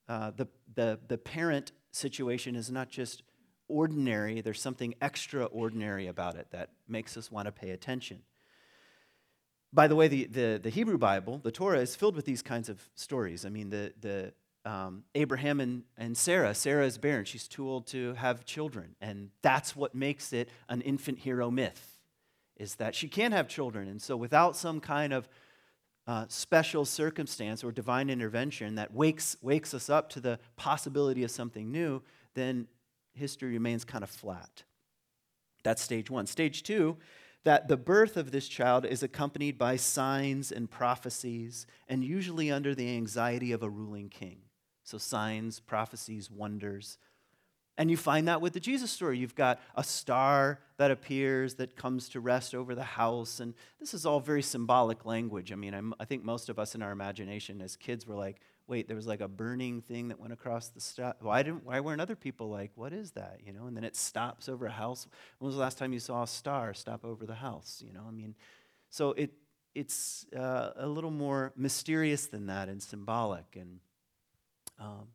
uh, 0.08 0.30
the, 0.34 0.46
the, 0.74 1.00
the 1.06 1.18
parent 1.18 1.72
situation 1.90 2.56
is 2.56 2.70
not 2.70 2.88
just 2.88 3.22
ordinary, 3.68 4.40
there's 4.40 4.60
something 4.60 4.94
extraordinary 5.00 6.06
about 6.06 6.36
it 6.36 6.48
that 6.50 6.70
makes 6.88 7.16
us 7.16 7.30
want 7.30 7.46
to 7.46 7.52
pay 7.52 7.70
attention. 7.70 8.22
By 9.72 9.88
the 9.88 9.96
way, 9.96 10.08
the, 10.08 10.24
the, 10.24 10.60
the, 10.62 10.70
Hebrew 10.70 10.96
Bible, 10.96 11.40
the 11.42 11.50
Torah, 11.50 11.80
is 11.80 11.94
filled 11.96 12.16
with 12.16 12.24
these 12.24 12.42
kinds 12.42 12.68
of 12.68 12.88
stories. 12.94 13.44
I 13.44 13.48
mean, 13.48 13.70
the, 13.70 13.92
the 14.00 14.32
um, 14.64 15.04
Abraham 15.14 15.60
and, 15.60 15.82
and 15.96 16.16
Sarah, 16.16 16.54
Sarah 16.54 16.86
is 16.86 16.98
barren. 16.98 17.24
She's 17.24 17.46
too 17.46 17.68
old 17.68 17.86
to 17.88 18.14
have 18.14 18.44
children. 18.44 18.96
And 19.00 19.30
that's 19.42 19.76
what 19.76 19.94
makes 19.94 20.32
it 20.32 20.48
an 20.68 20.80
infant 20.80 21.20
hero 21.20 21.50
myth, 21.50 21.98
is 22.56 22.76
that 22.76 22.94
she 22.94 23.08
can't 23.08 23.34
have 23.34 23.48
children. 23.48 23.88
And 23.88 24.00
so, 24.00 24.16
without 24.16 24.56
some 24.56 24.80
kind 24.80 25.12
of 25.12 25.28
uh, 26.06 26.24
special 26.28 26.84
circumstance 26.84 27.62
or 27.62 27.72
divine 27.72 28.08
intervention 28.08 28.76
that 28.76 28.94
wakes, 28.94 29.36
wakes 29.42 29.74
us 29.74 29.90
up 29.90 30.08
to 30.10 30.20
the 30.20 30.38
possibility 30.56 31.22
of 31.24 31.30
something 31.30 31.70
new, 31.70 32.02
then 32.34 32.66
history 33.16 33.50
remains 33.52 33.84
kind 33.84 34.04
of 34.04 34.10
flat. 34.10 34.64
That's 35.64 35.82
stage 35.82 36.10
one. 36.10 36.26
Stage 36.26 36.62
two, 36.62 36.96
that 37.44 37.68
the 37.68 37.76
birth 37.76 38.16
of 38.16 38.30
this 38.30 38.48
child 38.48 38.84
is 38.84 39.02
accompanied 39.02 39.58
by 39.58 39.76
signs 39.76 40.50
and 40.50 40.70
prophecies, 40.70 41.66
and 41.88 42.04
usually 42.04 42.50
under 42.50 42.74
the 42.74 42.88
anxiety 42.96 43.52
of 43.52 43.62
a 43.62 43.70
ruling 43.70 44.08
king. 44.08 44.38
So, 44.84 44.98
signs, 44.98 45.60
prophecies, 45.60 46.30
wonders. 46.30 46.98
And 47.78 47.90
you 47.90 47.96
find 47.96 48.26
that 48.28 48.40
with 48.40 48.52
the 48.54 48.60
Jesus 48.60 48.90
story. 48.90 49.18
You've 49.18 49.34
got 49.34 49.60
a 49.74 49.84
star 49.84 50.60
that 50.78 50.90
appears 50.90 51.54
that 51.56 51.76
comes 51.76 52.08
to 52.10 52.20
rest 52.20 52.54
over 52.54 52.74
the 52.74 52.82
house. 52.82 53.38
And 53.40 53.54
this 53.78 53.92
is 53.92 54.06
all 54.06 54.20
very 54.20 54.42
symbolic 54.42 55.04
language. 55.04 55.52
I 55.52 55.56
mean, 55.56 55.74
I'm, 55.74 55.92
i 56.00 56.04
think 56.04 56.24
most 56.24 56.48
of 56.48 56.58
us 56.58 56.74
in 56.74 56.82
our 56.82 56.92
imagination 56.92 57.60
as 57.60 57.76
kids 57.76 58.06
were 58.06 58.14
like, 58.14 58.40
wait, 58.68 58.88
there 58.88 58.96
was 58.96 59.06
like 59.06 59.20
a 59.20 59.28
burning 59.28 59.80
thing 59.80 60.08
that 60.08 60.18
went 60.18 60.32
across 60.32 60.68
the 60.68 60.80
sky. 60.80 61.12
Why, 61.20 61.42
didn't, 61.42 61.64
why 61.64 61.80
weren't 61.80 62.00
other 62.00 62.16
people 62.16 62.48
like, 62.48 62.72
what 62.74 62.92
is 62.92 63.12
that? 63.12 63.40
You 63.44 63.52
know, 63.52 63.66
and 63.66 63.76
then 63.76 63.84
it 63.84 63.96
stops 63.96 64.48
over 64.48 64.66
a 64.66 64.72
house. 64.72 65.06
When 65.38 65.46
was 65.46 65.54
the 65.54 65.60
last 65.60 65.78
time 65.78 65.92
you 65.92 66.00
saw 66.00 66.24
a 66.24 66.26
star 66.26 66.74
stop 66.74 67.04
over 67.04 67.26
the 67.26 67.34
house? 67.34 67.82
You 67.84 67.92
know, 67.92 68.04
I 68.06 68.10
mean, 68.10 68.34
so 68.90 69.12
it, 69.12 69.32
it's 69.74 70.26
uh, 70.34 70.70
a 70.76 70.86
little 70.86 71.10
more 71.10 71.52
mysterious 71.56 72.26
than 72.26 72.46
that 72.46 72.68
and 72.68 72.82
symbolic. 72.82 73.56
And 73.56 73.78
um, 74.80 75.08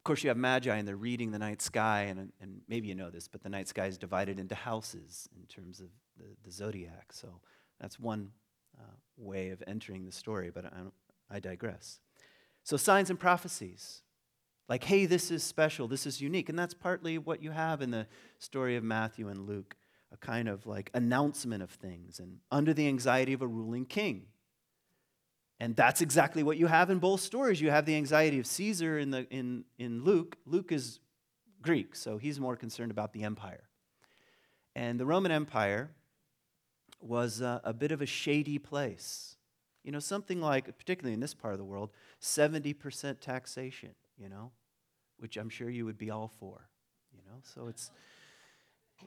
of 0.00 0.04
course, 0.04 0.22
you 0.22 0.28
have 0.28 0.36
magi 0.36 0.76
and 0.76 0.86
they're 0.86 0.96
reading 0.96 1.32
the 1.32 1.38
night 1.38 1.60
sky, 1.60 2.02
and, 2.02 2.32
and 2.40 2.60
maybe 2.68 2.88
you 2.88 2.94
know 2.94 3.10
this, 3.10 3.26
but 3.26 3.42
the 3.42 3.48
night 3.48 3.68
sky 3.68 3.86
is 3.86 3.98
divided 3.98 4.38
into 4.38 4.54
houses 4.54 5.28
in 5.36 5.46
terms 5.46 5.80
of 5.80 5.88
the, 6.16 6.24
the 6.44 6.50
zodiac. 6.52 7.12
So 7.12 7.40
that's 7.80 7.98
one 7.98 8.30
uh, 8.78 8.94
way 9.16 9.50
of 9.50 9.62
entering 9.66 10.06
the 10.06 10.12
story, 10.12 10.50
but 10.50 10.66
I, 10.66 11.36
I 11.36 11.40
digress. 11.40 12.00
So, 12.62 12.76
signs 12.76 13.10
and 13.10 13.18
prophecies. 13.18 14.02
Like, 14.68 14.84
hey, 14.84 15.06
this 15.06 15.30
is 15.32 15.42
special, 15.42 15.88
this 15.88 16.06
is 16.06 16.20
unique. 16.20 16.48
And 16.48 16.58
that's 16.58 16.74
partly 16.74 17.18
what 17.18 17.42
you 17.42 17.50
have 17.50 17.82
in 17.82 17.90
the 17.90 18.06
story 18.38 18.76
of 18.76 18.84
Matthew 18.84 19.28
and 19.28 19.46
Luke 19.46 19.76
a 20.12 20.16
kind 20.16 20.48
of 20.48 20.66
like 20.66 20.90
announcement 20.94 21.62
of 21.62 21.70
things 21.70 22.18
and 22.18 22.38
under 22.50 22.74
the 22.74 22.88
anxiety 22.88 23.32
of 23.32 23.42
a 23.42 23.46
ruling 23.46 23.84
king. 23.84 24.26
And 25.60 25.76
that's 25.76 26.00
exactly 26.00 26.42
what 26.42 26.56
you 26.56 26.66
have 26.66 26.88
in 26.90 26.98
both 26.98 27.20
stories. 27.20 27.60
You 27.60 27.70
have 27.70 27.84
the 27.84 27.94
anxiety 27.94 28.38
of 28.38 28.46
Caesar 28.46 28.98
in, 28.98 29.10
the, 29.10 29.28
in, 29.30 29.64
in 29.78 30.02
Luke. 30.04 30.36
Luke 30.46 30.72
is 30.72 31.00
Greek, 31.60 31.94
so 31.94 32.16
he's 32.16 32.40
more 32.40 32.56
concerned 32.56 32.90
about 32.90 33.12
the 33.12 33.24
empire. 33.24 33.68
And 34.74 34.98
the 34.98 35.04
Roman 35.04 35.30
Empire 35.30 35.90
was 36.98 37.42
a, 37.42 37.60
a 37.62 37.74
bit 37.74 37.92
of 37.92 38.00
a 38.00 38.06
shady 38.06 38.58
place. 38.58 39.36
You 39.84 39.92
know, 39.92 39.98
something 39.98 40.40
like, 40.40 40.76
particularly 40.76 41.14
in 41.14 41.20
this 41.20 41.34
part 41.34 41.54
of 41.54 41.58
the 41.58 41.64
world, 41.64 41.90
70% 42.20 43.20
taxation, 43.20 43.90
you 44.18 44.28
know, 44.28 44.50
which 45.18 45.36
I'm 45.36 45.48
sure 45.48 45.70
you 45.70 45.84
would 45.86 45.98
be 45.98 46.10
all 46.10 46.30
for, 46.38 46.68
you 47.12 47.22
know. 47.26 47.38
So 47.42 47.68
it's, 47.68 47.90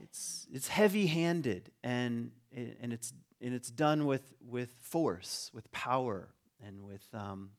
it's, 0.01 0.47
it's 0.51 0.67
heavy 0.67 1.07
handed 1.07 1.71
and, 1.83 2.31
and, 2.55 2.91
it's, 2.91 3.13
and 3.41 3.53
it's 3.53 3.69
done 3.69 4.05
with, 4.05 4.33
with 4.41 4.73
force, 4.79 5.51
with 5.53 5.71
power, 5.71 6.29
and 6.65 6.81
with 6.83 7.03
um, 7.13 7.51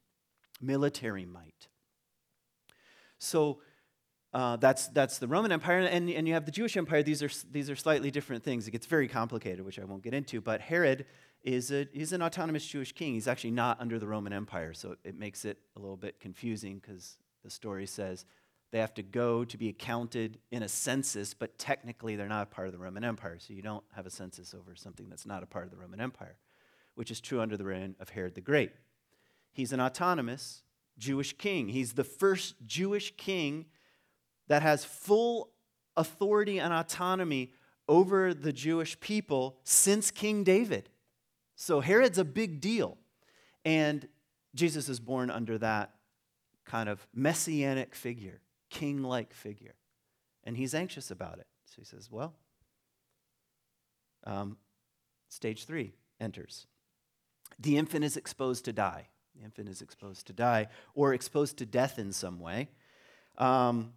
military 0.61 1.25
might. 1.25 1.68
So 3.18 3.61
uh, 4.33 4.56
that's, 4.56 4.88
that's 4.88 5.18
the 5.18 5.28
Roman 5.28 5.52
Empire, 5.52 5.80
and, 5.80 6.11
and 6.11 6.26
you 6.26 6.35
have 6.35 6.44
the 6.44 6.50
Jewish 6.50 6.76
Empire. 6.76 7.02
These 7.02 7.23
are, 7.23 7.30
these 7.52 7.71
are 7.71 7.76
slightly 7.76 8.11
different 8.11 8.42
things. 8.42 8.66
It 8.66 8.73
gets 8.73 8.87
very 8.87 9.06
complicated, 9.06 9.64
which 9.64 9.78
I 9.78 9.85
won't 9.85 10.02
get 10.02 10.14
into, 10.14 10.40
but 10.40 10.61
Herod 10.61 11.06
is 11.44 11.70
a, 11.70 11.86
he's 11.92 12.12
an 12.12 12.22
autonomous 12.22 12.66
Jewish 12.66 12.92
king. 12.92 13.14
He's 13.14 13.28
actually 13.28 13.50
not 13.50 13.80
under 13.80 13.98
the 13.98 14.06
Roman 14.06 14.32
Empire, 14.32 14.72
so 14.72 14.96
it 15.04 15.16
makes 15.18 15.44
it 15.44 15.58
a 15.76 15.80
little 15.80 15.96
bit 15.96 16.18
confusing 16.18 16.78
because 16.78 17.18
the 17.44 17.50
story 17.50 17.86
says 17.86 18.24
they 18.72 18.78
have 18.78 18.94
to 18.94 19.02
go 19.02 19.44
to 19.44 19.58
be 19.58 19.68
accounted 19.68 20.38
in 20.50 20.62
a 20.62 20.68
census, 20.68 21.34
but 21.34 21.58
technically 21.58 22.16
they're 22.16 22.28
not 22.28 22.44
a 22.44 22.46
part 22.46 22.66
of 22.66 22.72
the 22.72 22.78
Roman 22.78 23.04
Empire. 23.04 23.36
So 23.38 23.52
you 23.52 23.60
don't 23.62 23.84
have 23.94 24.06
a 24.06 24.10
census 24.10 24.54
over 24.54 24.74
something 24.74 25.08
that's 25.08 25.26
not 25.26 25.42
a 25.42 25.46
part 25.46 25.66
of 25.66 25.70
the 25.70 25.76
Roman 25.76 26.00
Empire, 26.00 26.38
which 26.94 27.10
is 27.10 27.20
true 27.20 27.40
under 27.40 27.58
the 27.58 27.64
reign 27.64 27.94
of 28.00 28.08
Herod 28.08 28.34
the 28.34 28.40
Great. 28.40 28.72
He's 29.52 29.72
an 29.72 29.80
autonomous 29.80 30.62
Jewish 30.98 31.36
king. 31.36 31.68
He's 31.68 31.92
the 31.92 32.04
first 32.04 32.54
Jewish 32.66 33.14
king 33.16 33.66
that 34.48 34.62
has 34.62 34.84
full 34.84 35.50
authority 35.96 36.58
and 36.58 36.72
autonomy 36.72 37.52
over 37.86 38.32
the 38.32 38.52
Jewish 38.52 38.98
people 38.98 39.58
since 39.62 40.10
King 40.10 40.42
David. 40.42 40.88
So 41.56 41.80
Herod's 41.80 42.18
a 42.18 42.25
big 42.25 42.61
deal. 42.61 42.99
And 43.64 44.08
Jesus 44.54 44.88
is 44.88 45.00
born 45.00 45.30
under 45.30 45.58
that 45.58 45.94
kind 46.64 46.88
of 46.88 47.06
messianic 47.14 47.94
figure 47.94 48.40
king 48.75 49.02
like 49.02 49.32
figure. 49.32 49.76
And 50.42 50.56
he's 50.56 50.75
anxious 50.75 51.11
about 51.11 51.38
it. 51.38 51.46
So 51.64 51.76
he 51.78 51.84
says, 51.84 52.11
Well, 52.11 52.34
um, 54.25 54.56
stage 55.28 55.64
three 55.64 55.94
enters. 56.20 56.66
The 57.58 57.76
infant 57.76 58.04
is 58.04 58.16
exposed 58.16 58.64
to 58.64 58.73
die. 58.73 59.08
The 59.37 59.44
infant 59.44 59.68
is 59.68 59.80
exposed 59.80 60.26
to 60.26 60.32
die 60.32 60.68
or 60.94 61.14
exposed 61.14 61.56
to 61.58 61.66
death 61.66 61.99
in 61.99 62.12
some 62.12 62.40
way, 62.40 62.68
um, 63.38 63.92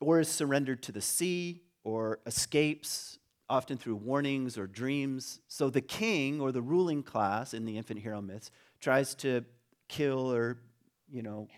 or 0.00 0.20
is 0.20 0.28
surrendered 0.28 0.82
to 0.84 0.92
the 0.92 1.00
sea 1.00 1.62
or 1.84 2.20
escapes, 2.26 3.18
often 3.48 3.78
through 3.78 3.96
warnings 3.96 4.58
or 4.58 4.66
dreams. 4.66 5.40
So 5.48 5.70
the 5.70 5.80
king 5.80 6.40
or 6.40 6.52
the 6.52 6.62
ruling 6.62 7.02
class 7.02 7.54
in 7.54 7.64
the 7.64 7.76
infant 7.76 8.00
hero 8.00 8.20
myths 8.20 8.50
tries 8.80 9.14
to 9.16 9.44
kill 9.88 10.32
or, 10.32 10.58
you 11.08 11.22
know, 11.22 11.48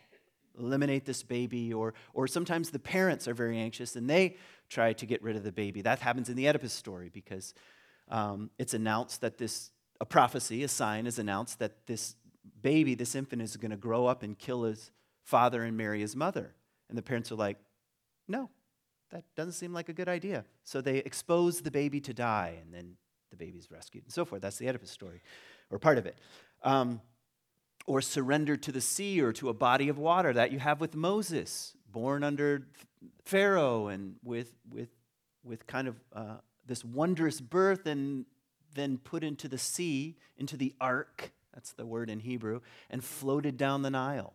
eliminate 0.59 1.05
this 1.05 1.23
baby, 1.23 1.73
or, 1.73 1.95
or 2.15 2.27
sometimes 2.27 2.71
the 2.71 2.79
parents 2.79 3.29
are 3.29 3.35
very 3.35 3.59
anxious 3.59 3.97
and 3.97 4.11
they 4.11 4.37
try 4.69 4.93
to 4.93 5.07
get 5.07 5.23
rid 5.23 5.37
of 5.37 5.45
the 5.45 5.53
baby. 5.53 5.83
That 5.83 6.01
happens 6.01 6.29
in 6.29 6.37
the 6.37 6.49
Oedipus 6.49 6.73
story 6.73 7.11
because 7.13 7.55
um, 8.09 8.51
it's 8.59 8.75
announced 8.75 9.21
that 9.21 9.39
this, 9.39 9.71
a 10.01 10.05
prophecy, 10.05 10.63
a 10.65 10.69
sign 10.69 11.07
is 11.07 11.19
announced 11.19 11.61
that 11.61 11.87
this 11.87 12.17
baby, 12.61 12.95
this 12.95 13.15
infant, 13.15 13.41
is 13.41 13.57
going 13.57 13.71
to 13.71 13.77
grow 13.77 14.07
up 14.07 14.23
and 14.23 14.39
kill 14.39 14.65
his 14.65 14.91
father 15.23 15.63
and 15.63 15.77
marry 15.77 16.01
his 16.01 16.17
mother. 16.17 16.55
And 16.89 16.99
the 16.99 17.03
parents 17.03 17.31
are 17.31 17.37
like, 17.37 17.59
no, 18.27 18.51
that 19.11 19.25
doesn't 19.37 19.53
seem 19.53 19.73
like 19.73 19.89
a 19.89 19.93
good 19.93 20.09
idea. 20.09 20.45
So 20.65 20.81
they 20.81 20.99
expose 20.99 21.61
the 21.61 21.71
baby 21.71 22.01
to 22.01 22.15
die, 22.15 22.59
and 22.61 22.73
then 22.73 22.97
the 23.31 23.37
baby's 23.37 23.71
rescued 23.71 24.05
and 24.05 24.13
so 24.13 24.25
forth. 24.25 24.43
That's 24.43 24.59
the 24.59 24.69
Oedipus 24.69 24.91
story, 24.91 25.23
or 25.71 25.79
part 25.79 25.99
of 25.99 26.07
it. 26.07 26.19
Um, 26.63 27.01
or 27.87 28.03
surrender 28.03 28.57
to 28.57 28.71
the 28.71 28.83
sea 28.83 29.21
or 29.21 29.33
to 29.33 29.49
a 29.49 29.55
body 29.55 29.89
of 29.89 29.99
water 29.99 30.33
that 30.35 30.53
you 30.53 30.59
have 30.59 30.81
with 30.81 30.95
Moses, 30.95 31.75
born 31.91 32.23
under 32.23 32.69
Pharaoh 33.25 33.87
and 33.89 34.17
with, 34.23 34.55
with, 34.71 34.91
with 35.43 35.67
kind 35.67 35.89
of 35.89 35.97
uh, 36.13 36.37
this 36.67 36.85
wondrous 36.85 37.41
birth 37.41 37.87
and 37.87 38.27
then 38.75 38.99
put 38.99 39.25
into 39.25 39.49
the 39.49 39.57
sea, 39.57 40.17
into 40.37 40.57
the 40.57 40.75
ark, 40.81 41.33
that's 41.55 41.73
the 41.73 41.87
word 41.87 42.11
in 42.11 42.21
Hebrew, 42.21 42.61
and 42.91 43.03
floated 43.03 43.57
down 43.57 43.81
the 43.81 43.91
Nile. 43.91 44.35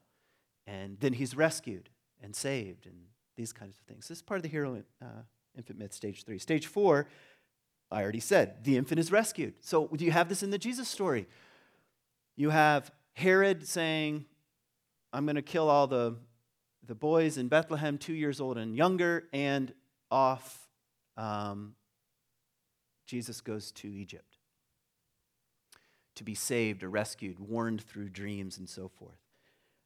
And 0.65 0.99
then 0.99 1.13
he's 1.13 1.35
rescued 1.35 1.89
and 2.23 2.35
saved 2.35 2.87
and 2.87 2.95
these 3.35 3.53
kinds 3.53 3.77
of 3.77 3.85
things. 3.85 4.07
This 4.07 4.17
is 4.17 4.21
part 4.21 4.37
of 4.37 4.43
the 4.43 4.49
hero 4.49 4.83
uh, 5.01 5.05
infant 5.57 5.79
myth, 5.79 5.93
stage 5.93 6.23
three. 6.23 6.39
Stage 6.39 6.67
four, 6.67 7.07
I 7.91 8.01
already 8.01 8.19
said, 8.19 8.63
the 8.63 8.77
infant 8.77 8.99
is 8.99 9.11
rescued. 9.11 9.53
So 9.61 9.87
do 9.87 10.05
you 10.05 10.11
have 10.11 10.29
this 10.29 10.43
in 10.43 10.49
the 10.49 10.57
Jesus 10.57 10.87
story? 10.87 11.27
You 12.35 12.49
have 12.49 12.91
Herod 13.13 13.67
saying, 13.67 14.25
I'm 15.11 15.25
going 15.25 15.35
to 15.35 15.41
kill 15.43 15.69
all 15.69 15.85
the, 15.87 16.15
the 16.85 16.95
boys 16.95 17.37
in 17.37 17.47
Bethlehem, 17.47 17.97
two 17.97 18.13
years 18.13 18.41
old 18.41 18.57
and 18.57 18.75
younger, 18.75 19.25
and 19.31 19.73
off 20.09 20.67
um, 21.17 21.75
Jesus 23.05 23.41
goes 23.41 23.71
to 23.73 23.87
Egypt 23.87 24.37
to 26.15 26.23
be 26.23 26.35
saved 26.35 26.83
or 26.83 26.89
rescued, 26.89 27.39
warned 27.39 27.81
through 27.81 28.09
dreams 28.09 28.57
and 28.57 28.69
so 28.69 28.87
forth. 28.87 29.19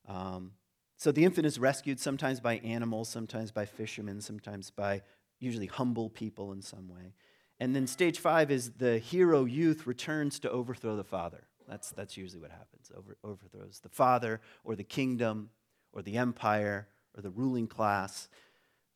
Um, 0.08 0.52
so 0.98 1.12
the 1.12 1.24
infant 1.24 1.46
is 1.46 1.60
rescued 1.60 2.00
sometimes 2.00 2.40
by 2.40 2.58
animals, 2.58 3.08
sometimes 3.08 3.52
by 3.52 3.66
fishermen, 3.66 4.20
sometimes 4.20 4.72
by 4.72 5.04
usually 5.40 5.68
humble 5.68 6.10
people 6.10 6.52
in 6.52 6.62
some 6.62 6.90
way. 6.90 7.14
And 7.60 7.76
then 7.76 7.86
stage 7.88 8.20
five 8.20 8.50
is 8.52 8.72
the 8.72 8.98
hero 8.98 9.46
youth 9.46 9.86
returns 9.86 10.40
to 10.40 10.50
overthrow 10.50 10.96
the 10.96 11.04
father. 11.04 11.48
That's, 11.68 11.92
that's 11.92 12.18
usually 12.18 12.42
what 12.42 12.52
happens. 12.52 12.92
Over, 12.96 13.18
overthrows 13.24 13.80
the 13.82 13.90
father 13.90 14.42
or 14.64 14.76
the 14.76 14.84
kingdom 14.84 15.50
or 15.94 16.02
the 16.02 16.18
empire 16.18 16.88
or 17.16 17.22
the 17.22 17.30
ruling 17.30 17.68
class 17.68 18.28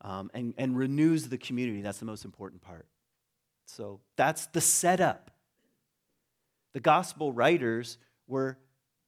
um, 0.02 0.32
and, 0.34 0.54
and 0.58 0.76
renews 0.76 1.30
the 1.30 1.38
community. 1.38 1.82
That's 1.82 2.00
the 2.00 2.06
most 2.06 2.26
important 2.26 2.62
part. 2.62 2.88
So 3.66 4.00
that's 4.16 4.48
the 4.48 4.62
setup. 4.62 5.32
The 6.74 6.80
gospel 6.80 7.32
writers 7.32 7.98
were, 8.28 8.58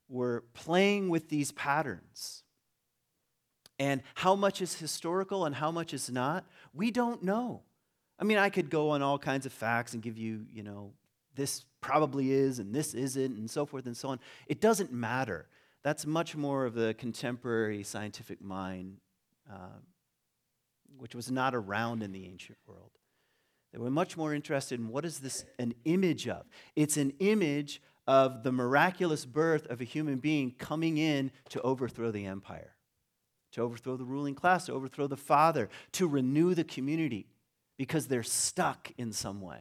were 0.09 0.43
playing 0.53 1.09
with 1.09 1.29
these 1.29 1.51
patterns. 1.51 2.42
And 3.83 4.01
how 4.15 4.37
much 4.37 4.61
is 4.61 4.73
historical 4.75 5.43
and 5.43 5.53
how 5.53 5.69
much 5.69 5.93
is 5.93 6.09
not, 6.09 6.45
we 6.73 6.89
don't 6.89 7.21
know. 7.21 7.63
I 8.17 8.23
mean, 8.23 8.37
I 8.37 8.49
could 8.49 8.69
go 8.69 8.91
on 8.91 9.01
all 9.01 9.19
kinds 9.19 9.45
of 9.45 9.51
facts 9.51 9.93
and 9.93 10.01
give 10.01 10.17
you, 10.17 10.45
you 10.53 10.63
know, 10.63 10.93
this 11.35 11.65
probably 11.81 12.31
is 12.31 12.59
and 12.59 12.73
this 12.73 12.93
isn't, 12.93 13.37
and 13.37 13.51
so 13.51 13.65
forth 13.65 13.85
and 13.85 13.97
so 13.97 14.07
on. 14.07 14.21
It 14.47 14.61
doesn't 14.61 14.93
matter. 14.93 15.47
That's 15.83 16.05
much 16.05 16.33
more 16.33 16.65
of 16.65 16.75
the 16.75 16.93
contemporary 16.93 17.83
scientific 17.83 18.41
mind, 18.41 18.99
uh, 19.51 19.79
which 20.97 21.13
was 21.13 21.29
not 21.29 21.53
around 21.53 22.03
in 22.03 22.13
the 22.13 22.25
ancient 22.25 22.59
world. 22.65 22.91
They 23.73 23.79
were 23.79 23.91
much 23.91 24.15
more 24.15 24.33
interested 24.33 24.79
in 24.79 24.87
what 24.87 25.03
is 25.03 25.19
this 25.19 25.43
an 25.59 25.73
image 25.83 26.29
of? 26.29 26.45
It's 26.77 26.95
an 26.95 27.11
image 27.19 27.81
of 28.07 28.43
the 28.43 28.53
miraculous 28.53 29.25
birth 29.25 29.67
of 29.67 29.81
a 29.81 29.83
human 29.83 30.19
being 30.19 30.51
coming 30.57 30.97
in 30.97 31.31
to 31.49 31.59
overthrow 31.63 32.11
the 32.11 32.25
empire, 32.25 32.75
to 33.53 33.61
overthrow 33.61 33.95
the 33.97 34.03
ruling 34.03 34.35
class, 34.35 34.65
to 34.65 34.73
overthrow 34.73 35.07
the 35.07 35.17
father, 35.17 35.69
to 35.93 36.07
renew 36.07 36.53
the 36.53 36.63
community 36.63 37.27
because 37.77 38.07
they're 38.07 38.23
stuck 38.23 38.91
in 38.97 39.11
some 39.11 39.41
way. 39.41 39.59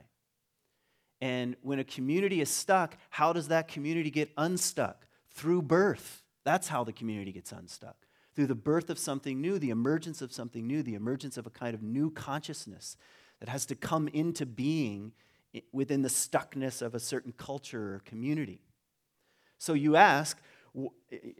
And 1.20 1.56
when 1.62 1.78
a 1.78 1.84
community 1.84 2.40
is 2.40 2.50
stuck, 2.50 2.96
how 3.10 3.32
does 3.32 3.48
that 3.48 3.68
community 3.68 4.10
get 4.10 4.32
unstuck? 4.36 5.06
Through 5.30 5.62
birth. 5.62 6.22
That's 6.44 6.68
how 6.68 6.84
the 6.84 6.92
community 6.92 7.32
gets 7.32 7.52
unstuck. 7.52 7.96
Through 8.34 8.48
the 8.48 8.54
birth 8.54 8.90
of 8.90 8.98
something 8.98 9.40
new, 9.40 9.58
the 9.58 9.70
emergence 9.70 10.20
of 10.20 10.32
something 10.32 10.66
new, 10.66 10.82
the 10.82 10.94
emergence 10.94 11.36
of 11.36 11.46
a 11.46 11.50
kind 11.50 11.74
of 11.74 11.82
new 11.82 12.10
consciousness 12.10 12.96
that 13.40 13.48
has 13.48 13.66
to 13.66 13.74
come 13.74 14.08
into 14.08 14.46
being 14.46 15.12
within 15.70 16.02
the 16.02 16.08
stuckness 16.08 16.80
of 16.80 16.94
a 16.94 17.00
certain 17.00 17.32
culture 17.32 17.94
or 17.94 18.02
community. 18.04 18.62
So 19.58 19.74
you 19.74 19.96
ask, 19.96 20.38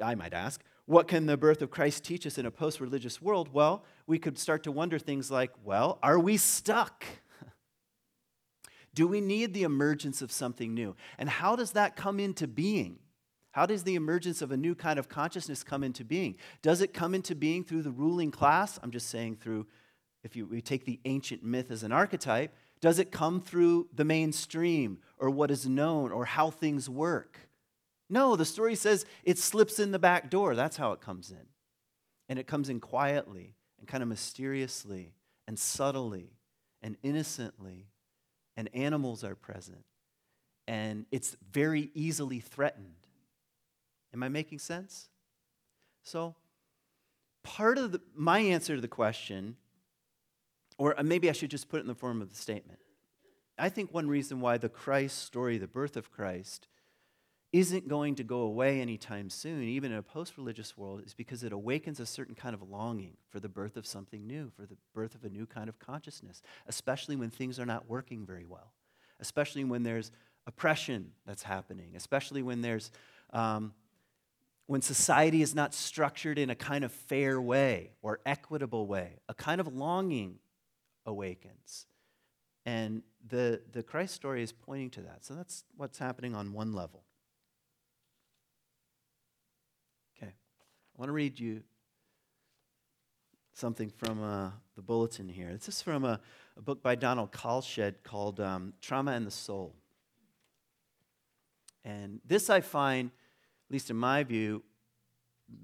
I 0.02 0.14
might 0.14 0.35
ask, 0.35 0.62
what 0.86 1.08
can 1.08 1.26
the 1.26 1.36
birth 1.36 1.62
of 1.62 1.70
Christ 1.70 2.04
teach 2.04 2.26
us 2.26 2.38
in 2.38 2.46
a 2.46 2.50
post 2.50 2.80
religious 2.80 3.22
world? 3.22 3.50
Well, 3.52 3.84
we 4.06 4.18
could 4.18 4.38
start 4.38 4.64
to 4.64 4.72
wonder 4.72 4.98
things 4.98 5.30
like, 5.30 5.52
well, 5.64 5.98
are 6.02 6.18
we 6.18 6.36
stuck? 6.36 7.04
Do 8.94 9.06
we 9.06 9.20
need 9.20 9.54
the 9.54 9.62
emergence 9.62 10.22
of 10.22 10.32
something 10.32 10.74
new? 10.74 10.96
And 11.18 11.28
how 11.28 11.56
does 11.56 11.72
that 11.72 11.96
come 11.96 12.18
into 12.18 12.48
being? 12.48 12.98
How 13.52 13.66
does 13.66 13.84
the 13.84 13.94
emergence 13.94 14.42
of 14.42 14.50
a 14.50 14.56
new 14.56 14.74
kind 14.74 14.98
of 14.98 15.08
consciousness 15.08 15.62
come 15.62 15.84
into 15.84 16.04
being? 16.04 16.36
Does 16.62 16.80
it 16.80 16.94
come 16.94 17.14
into 17.14 17.34
being 17.34 17.64
through 17.64 17.82
the 17.82 17.90
ruling 17.90 18.30
class? 18.30 18.78
I'm 18.82 18.90
just 18.90 19.08
saying 19.08 19.36
through, 19.36 19.66
if 20.24 20.34
you, 20.36 20.46
we 20.46 20.62
take 20.62 20.84
the 20.84 21.00
ancient 21.04 21.44
myth 21.44 21.70
as 21.70 21.82
an 21.82 21.92
archetype, 21.92 22.54
does 22.80 22.98
it 22.98 23.12
come 23.12 23.40
through 23.40 23.88
the 23.94 24.04
mainstream 24.04 24.98
or 25.18 25.30
what 25.30 25.50
is 25.50 25.68
known 25.68 26.10
or 26.10 26.24
how 26.24 26.50
things 26.50 26.88
work? 26.88 27.38
No, 28.12 28.37
the 28.37 28.45
story 28.45 28.75
says 28.75 29.07
it 29.25 29.38
slips 29.38 29.78
in 29.78 29.90
the 29.90 29.99
back 29.99 30.28
door. 30.28 30.54
That's 30.54 30.76
how 30.76 30.92
it 30.92 31.00
comes 31.00 31.31
in. 31.31 31.47
And 32.28 32.38
it 32.38 32.47
comes 32.47 32.69
in 32.69 32.78
quietly 32.78 33.54
and 33.78 33.88
kind 33.88 34.02
of 34.02 34.09
mysteriously 34.11 35.14
and 35.49 35.59
subtly 35.59 36.35
and 36.83 36.99
innocently 37.02 37.88
and 38.54 38.69
animals 38.75 39.25
are 39.25 39.35
present, 39.35 39.87
and 40.69 41.07
it's 41.11 41.38
very 41.52 41.90
easily 41.95 42.38
threatened. 42.38 43.07
Am 44.12 44.23
I 44.23 44.28
making 44.28 44.59
sense? 44.59 45.09
So, 46.02 46.35
part 47.42 47.78
of 47.78 47.92
the, 47.92 48.02
my 48.14 48.40
answer 48.40 48.75
to 48.75 48.83
the 48.83 48.88
question, 48.88 49.57
Or 50.76 50.95
maybe 51.02 51.31
I 51.31 51.33
should 51.33 51.50
just 51.50 51.71
put 51.71 51.78
it 51.78 51.81
in 51.81 51.87
the 51.87 51.95
form 51.95 52.21
of 52.21 52.31
a 52.31 52.35
statement. 52.35 52.81
I 53.59 53.71
think 53.71 53.95
one 53.95 54.09
reason 54.09 54.42
why 54.42 54.59
the 54.59 54.69
Christ 54.69 55.21
story, 55.21 55.57
the 55.57 55.66
birth 55.66 55.97
of 55.97 56.11
Christ, 56.11 56.69
isn't 57.52 57.87
going 57.87 58.14
to 58.14 58.25
go 58.25 58.40
away 58.40 58.80
anytime 58.80 59.28
soon, 59.28 59.62
even 59.64 59.92
in 59.92 59.99
a 59.99 60.02
post 60.02 60.38
religious 60.38 60.76
world, 60.76 61.02
is 61.04 61.12
because 61.12 61.44
it 61.44 61.52
awakens 61.52 62.00
a 62.00 62.06
certain 62.06 62.35
kind 62.35 62.54
of 62.54 62.62
longing 62.62 63.16
for 63.28 63.40
the 63.40 63.49
birth 63.49 63.76
of 63.76 63.87
something 63.87 64.26
new, 64.26 64.50
for 64.56 64.64
the 64.64 64.76
birth 64.94 65.14
of 65.14 65.25
a 65.25 65.28
new 65.28 65.44
kind 65.44 65.68
of 65.68 65.78
consciousness, 65.78 66.40
especially 66.66 67.14
when 67.14 67.28
things 67.28 67.61
are 67.61 67.66
not 67.66 67.88
working 67.88 68.25
very 68.25 68.47
well, 68.47 68.73
especially 69.21 69.64
when 69.64 69.82
there's 69.82 70.11
oppression 70.47 71.12
that's 71.26 71.42
happening, 71.42 71.92
especially 71.94 72.42
when 72.42 72.62
there's. 72.62 72.90
Um, 73.32 73.75
when 74.66 74.80
society 74.80 75.42
is 75.42 75.54
not 75.54 75.75
structured 75.75 76.38
in 76.38 76.49
a 76.49 76.54
kind 76.54 76.85
of 76.85 76.92
fair 76.92 77.40
way 77.40 77.90
or 78.00 78.21
equitable 78.25 78.87
way, 78.87 79.18
a 79.28 79.35
kind 79.35 79.61
of 79.61 79.66
longing 79.66 80.38
awakens. 81.04 81.87
And 82.64 83.02
the, 83.28 83.61
the 83.73 83.82
Christ 83.82 84.14
story 84.14 84.42
is 84.42 84.52
pointing 84.52 84.88
to 84.90 85.02
that. 85.02 85.25
So 85.25 85.35
that's 85.35 85.64
what's 85.76 85.99
happening 85.99 86.35
on 86.35 86.52
one 86.52 86.73
level. 86.73 87.02
I 90.91 90.91
want 91.02 91.09
to 91.09 91.14
read 91.14 91.40
you 91.40 91.61
something 93.54 93.90
from 93.90 94.23
uh, 94.23 94.50
the 94.76 94.82
bulletin 94.82 95.28
here. 95.28 95.50
This 95.52 95.66
is 95.66 95.82
from 95.82 96.04
a, 96.04 96.21
a 96.56 96.62
book 96.62 96.80
by 96.80 96.94
Donald 96.94 97.32
Kalsched 97.32 98.04
called 98.04 98.38
um, 98.38 98.73
Trauma 98.80 99.11
and 99.11 99.26
the 99.26 99.32
Soul. 99.32 99.75
And 101.85 102.21
this 102.25 102.49
I 102.49 102.61
find, 102.61 103.11
at 103.11 103.73
least 103.73 103.90
in 103.90 103.97
my 103.97 104.23
view, 104.23 104.62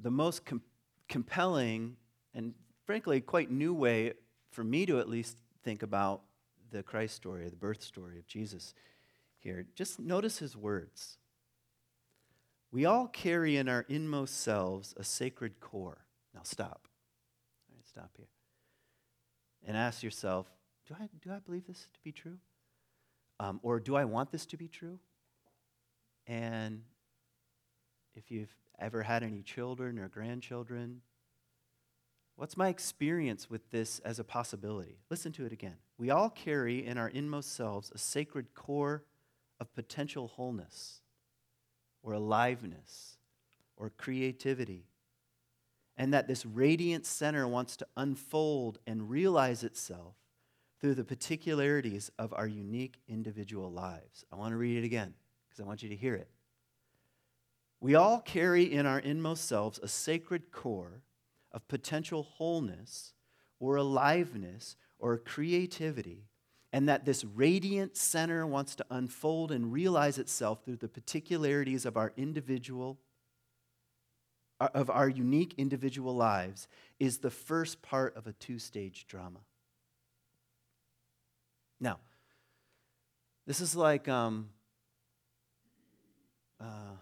the 0.02 0.10
most 0.10 0.44
com- 0.44 0.60
compelling 1.08 1.94
and 2.34 2.52
frankly 2.84 3.20
quite 3.20 3.48
new 3.48 3.72
way 3.72 4.14
for 4.50 4.64
me 4.64 4.86
to 4.86 4.98
at 4.98 5.08
least 5.08 5.36
think 5.62 5.84
about 5.84 6.22
the 6.72 6.82
Christ 6.82 7.14
story, 7.14 7.48
the 7.48 7.54
birth 7.54 7.84
story 7.84 8.18
of 8.18 8.26
Jesus 8.26 8.74
here. 9.38 9.66
Just 9.76 10.00
notice 10.00 10.38
his 10.38 10.56
words. 10.56 11.18
We 12.70 12.84
all 12.84 13.08
carry 13.08 13.56
in 13.56 13.68
our 13.68 13.86
inmost 13.88 14.40
selves 14.42 14.94
a 14.96 15.04
sacred 15.04 15.60
core. 15.60 16.04
Now 16.34 16.42
stop. 16.44 16.88
All 17.68 17.76
right, 17.76 17.86
stop 17.86 18.10
here. 18.16 18.28
And 19.66 19.76
ask 19.76 20.02
yourself 20.02 20.46
do 20.86 20.94
I, 20.98 21.08
do 21.22 21.30
I 21.30 21.38
believe 21.38 21.66
this 21.66 21.86
to 21.92 22.00
be 22.02 22.12
true? 22.12 22.38
Um, 23.40 23.60
or 23.62 23.78
do 23.78 23.94
I 23.94 24.04
want 24.06 24.32
this 24.32 24.46
to 24.46 24.56
be 24.56 24.68
true? 24.68 24.98
And 26.26 26.82
if 28.14 28.30
you've 28.30 28.54
ever 28.78 29.02
had 29.02 29.22
any 29.22 29.42
children 29.42 29.98
or 29.98 30.08
grandchildren, 30.08 31.02
what's 32.36 32.56
my 32.56 32.68
experience 32.68 33.50
with 33.50 33.70
this 33.70 33.98
as 34.00 34.18
a 34.18 34.24
possibility? 34.24 34.98
Listen 35.10 35.30
to 35.32 35.44
it 35.44 35.52
again. 35.52 35.76
We 35.98 36.10
all 36.10 36.30
carry 36.30 36.86
in 36.86 36.96
our 36.96 37.08
inmost 37.08 37.54
selves 37.54 37.92
a 37.94 37.98
sacred 37.98 38.54
core 38.54 39.04
of 39.60 39.74
potential 39.74 40.28
wholeness 40.28 41.00
or 42.08 42.14
aliveness 42.14 43.18
or 43.76 43.90
creativity. 43.90 44.86
And 45.96 46.14
that 46.14 46.26
this 46.26 46.46
radiant 46.46 47.04
center 47.04 47.46
wants 47.46 47.76
to 47.76 47.86
unfold 47.96 48.78
and 48.86 49.10
realize 49.10 49.62
itself 49.62 50.14
through 50.80 50.94
the 50.94 51.04
particularities 51.04 52.10
of 52.18 52.32
our 52.32 52.46
unique 52.46 53.00
individual 53.08 53.70
lives. 53.70 54.24
I 54.32 54.36
want 54.36 54.52
to 54.52 54.56
read 54.56 54.78
it 54.78 54.86
again 54.86 55.14
because 55.48 55.62
I 55.62 55.66
want 55.66 55.82
you 55.82 55.88
to 55.90 55.96
hear 55.96 56.14
it. 56.14 56.30
We 57.80 57.94
all 57.94 58.20
carry 58.20 58.72
in 58.72 58.86
our 58.86 59.00
inmost 59.00 59.46
selves 59.46 59.78
a 59.82 59.88
sacred 59.88 60.50
core 60.50 61.02
of 61.52 61.68
potential 61.68 62.22
wholeness 62.22 63.12
or 63.60 63.76
aliveness 63.76 64.76
or 64.98 65.18
creativity 65.18 66.27
and 66.72 66.88
that 66.88 67.04
this 67.04 67.24
radiant 67.24 67.96
center 67.96 68.46
wants 68.46 68.74
to 68.76 68.86
unfold 68.90 69.50
and 69.50 69.72
realize 69.72 70.18
itself 70.18 70.64
through 70.64 70.76
the 70.76 70.88
particularities 70.88 71.86
of 71.86 71.96
our 71.96 72.12
individual 72.16 72.98
uh, 74.60 74.68
of 74.74 74.90
our 74.90 75.08
unique 75.08 75.54
individual 75.56 76.14
lives 76.16 76.66
is 76.98 77.18
the 77.18 77.30
first 77.30 77.80
part 77.80 78.16
of 78.16 78.26
a 78.26 78.32
two-stage 78.32 79.06
drama. 79.06 79.38
Now 81.80 81.98
this 83.46 83.60
is 83.60 83.74
like 83.74 84.08
um, 84.08 84.50
uh, 86.60 86.96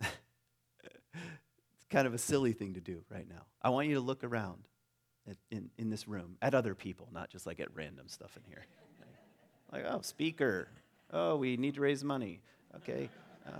it's 0.02 1.86
kind 1.90 2.06
of 2.06 2.14
a 2.14 2.18
silly 2.18 2.52
thing 2.52 2.74
to 2.74 2.80
do 2.80 3.02
right 3.10 3.28
now. 3.28 3.46
I 3.60 3.70
want 3.70 3.88
you 3.88 3.94
to 3.94 4.00
look 4.00 4.22
around 4.22 4.68
in, 5.50 5.70
in 5.78 5.90
this 5.90 6.06
room 6.06 6.36
at 6.42 6.54
other 6.54 6.74
people, 6.74 7.08
not 7.12 7.30
just 7.30 7.46
like 7.46 7.60
at 7.60 7.68
random 7.74 8.08
stuff 8.08 8.36
in 8.36 8.42
here. 8.48 8.64
like, 9.72 9.84
oh, 9.88 10.00
speaker. 10.02 10.68
Oh, 11.12 11.36
we 11.36 11.56
need 11.56 11.74
to 11.74 11.80
raise 11.80 12.04
money. 12.04 12.40
Okay. 12.76 13.08
Uh, 13.46 13.50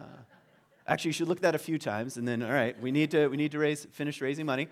actually, 0.87 1.11
you 1.11 1.13
should 1.15 1.29
look 1.29 1.39
at 1.39 1.43
that 1.43 1.55
a 1.55 1.59
few 1.59 1.79
times, 1.79 2.17
and 2.17 2.27
then, 2.27 2.43
all 2.43 2.53
right, 2.53 2.81
we 2.81 2.91
need 2.91 3.11
to, 3.13 3.29
we 3.29 3.37
need 3.37 3.53
to 3.53 3.59
raise, 3.59 3.87
finish 3.93 4.21
raising 4.21 4.47
money 4.47 4.69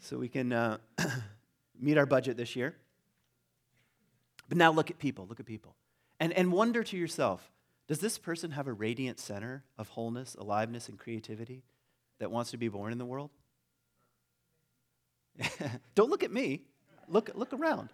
so 0.00 0.18
we 0.18 0.28
can 0.28 0.52
uh, 0.52 0.78
meet 1.80 1.98
our 1.98 2.06
budget 2.06 2.36
this 2.36 2.56
year. 2.56 2.74
But 4.48 4.58
now 4.58 4.72
look 4.72 4.90
at 4.90 4.98
people, 4.98 5.26
look 5.28 5.40
at 5.40 5.46
people. 5.46 5.74
And, 6.20 6.32
and 6.32 6.52
wonder 6.52 6.82
to 6.82 6.96
yourself 6.96 7.50
does 7.86 8.00
this 8.00 8.18
person 8.18 8.50
have 8.50 8.66
a 8.66 8.72
radiant 8.72 9.18
center 9.18 9.64
of 9.78 9.88
wholeness, 9.88 10.36
aliveness, 10.38 10.90
and 10.90 10.98
creativity 10.98 11.62
that 12.18 12.30
wants 12.30 12.50
to 12.50 12.58
be 12.58 12.68
born 12.68 12.92
in 12.92 12.98
the 12.98 13.06
world? 13.06 13.30
Don't 15.94 16.10
look 16.10 16.22
at 16.22 16.32
me. 16.32 16.62
Look, 17.08 17.30
look 17.34 17.52
around. 17.52 17.88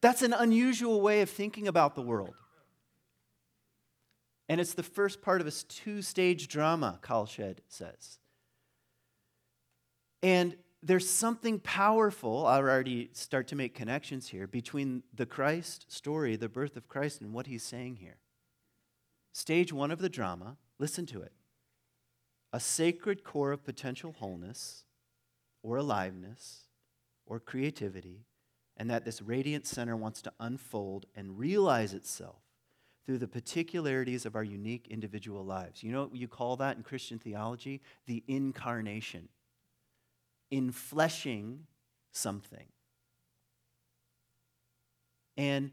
That's 0.00 0.22
an 0.22 0.32
unusual 0.32 1.00
way 1.00 1.20
of 1.20 1.30
thinking 1.30 1.68
about 1.68 1.94
the 1.94 2.02
world. 2.02 2.34
And 4.48 4.60
it's 4.60 4.74
the 4.74 4.82
first 4.82 5.22
part 5.22 5.40
of 5.40 5.46
a 5.46 5.50
two 5.50 6.02
stage 6.02 6.48
drama, 6.48 6.98
Kalsched 7.02 7.58
says. 7.68 8.18
And 10.22 10.56
there's 10.82 11.08
something 11.08 11.60
powerful, 11.60 12.46
I 12.46 12.56
already 12.56 13.10
start 13.12 13.48
to 13.48 13.56
make 13.56 13.74
connections 13.74 14.28
here, 14.28 14.46
between 14.46 15.02
the 15.14 15.26
Christ 15.26 15.92
story, 15.92 16.36
the 16.36 16.48
birth 16.48 16.76
of 16.76 16.88
Christ, 16.88 17.20
and 17.20 17.32
what 17.32 17.46
he's 17.46 17.62
saying 17.62 17.96
here. 17.96 18.16
Stage 19.32 19.72
one 19.72 19.90
of 19.90 20.00
the 20.00 20.08
drama, 20.08 20.56
listen 20.78 21.06
to 21.06 21.22
it. 21.22 21.32
A 22.52 22.60
sacred 22.60 23.22
core 23.22 23.52
of 23.52 23.62
potential 23.62 24.14
wholeness 24.18 24.84
or 25.62 25.76
aliveness 25.76 26.64
or 27.26 27.38
creativity, 27.38 28.26
and 28.76 28.90
that 28.90 29.04
this 29.04 29.22
radiant 29.22 29.66
center 29.66 29.96
wants 29.96 30.22
to 30.22 30.32
unfold 30.40 31.06
and 31.14 31.38
realize 31.38 31.94
itself 31.94 32.40
through 33.06 33.18
the 33.18 33.28
particularities 33.28 34.26
of 34.26 34.36
our 34.36 34.44
unique 34.44 34.86
individual 34.88 35.44
lives. 35.44 35.82
You 35.82 35.92
know 35.92 36.04
what 36.04 36.16
you 36.16 36.28
call 36.28 36.56
that 36.56 36.76
in 36.76 36.82
Christian 36.82 37.18
theology? 37.18 37.80
The 38.06 38.22
incarnation. 38.28 39.28
Infleshing 40.52 41.60
something. 42.12 42.66
And 45.36 45.72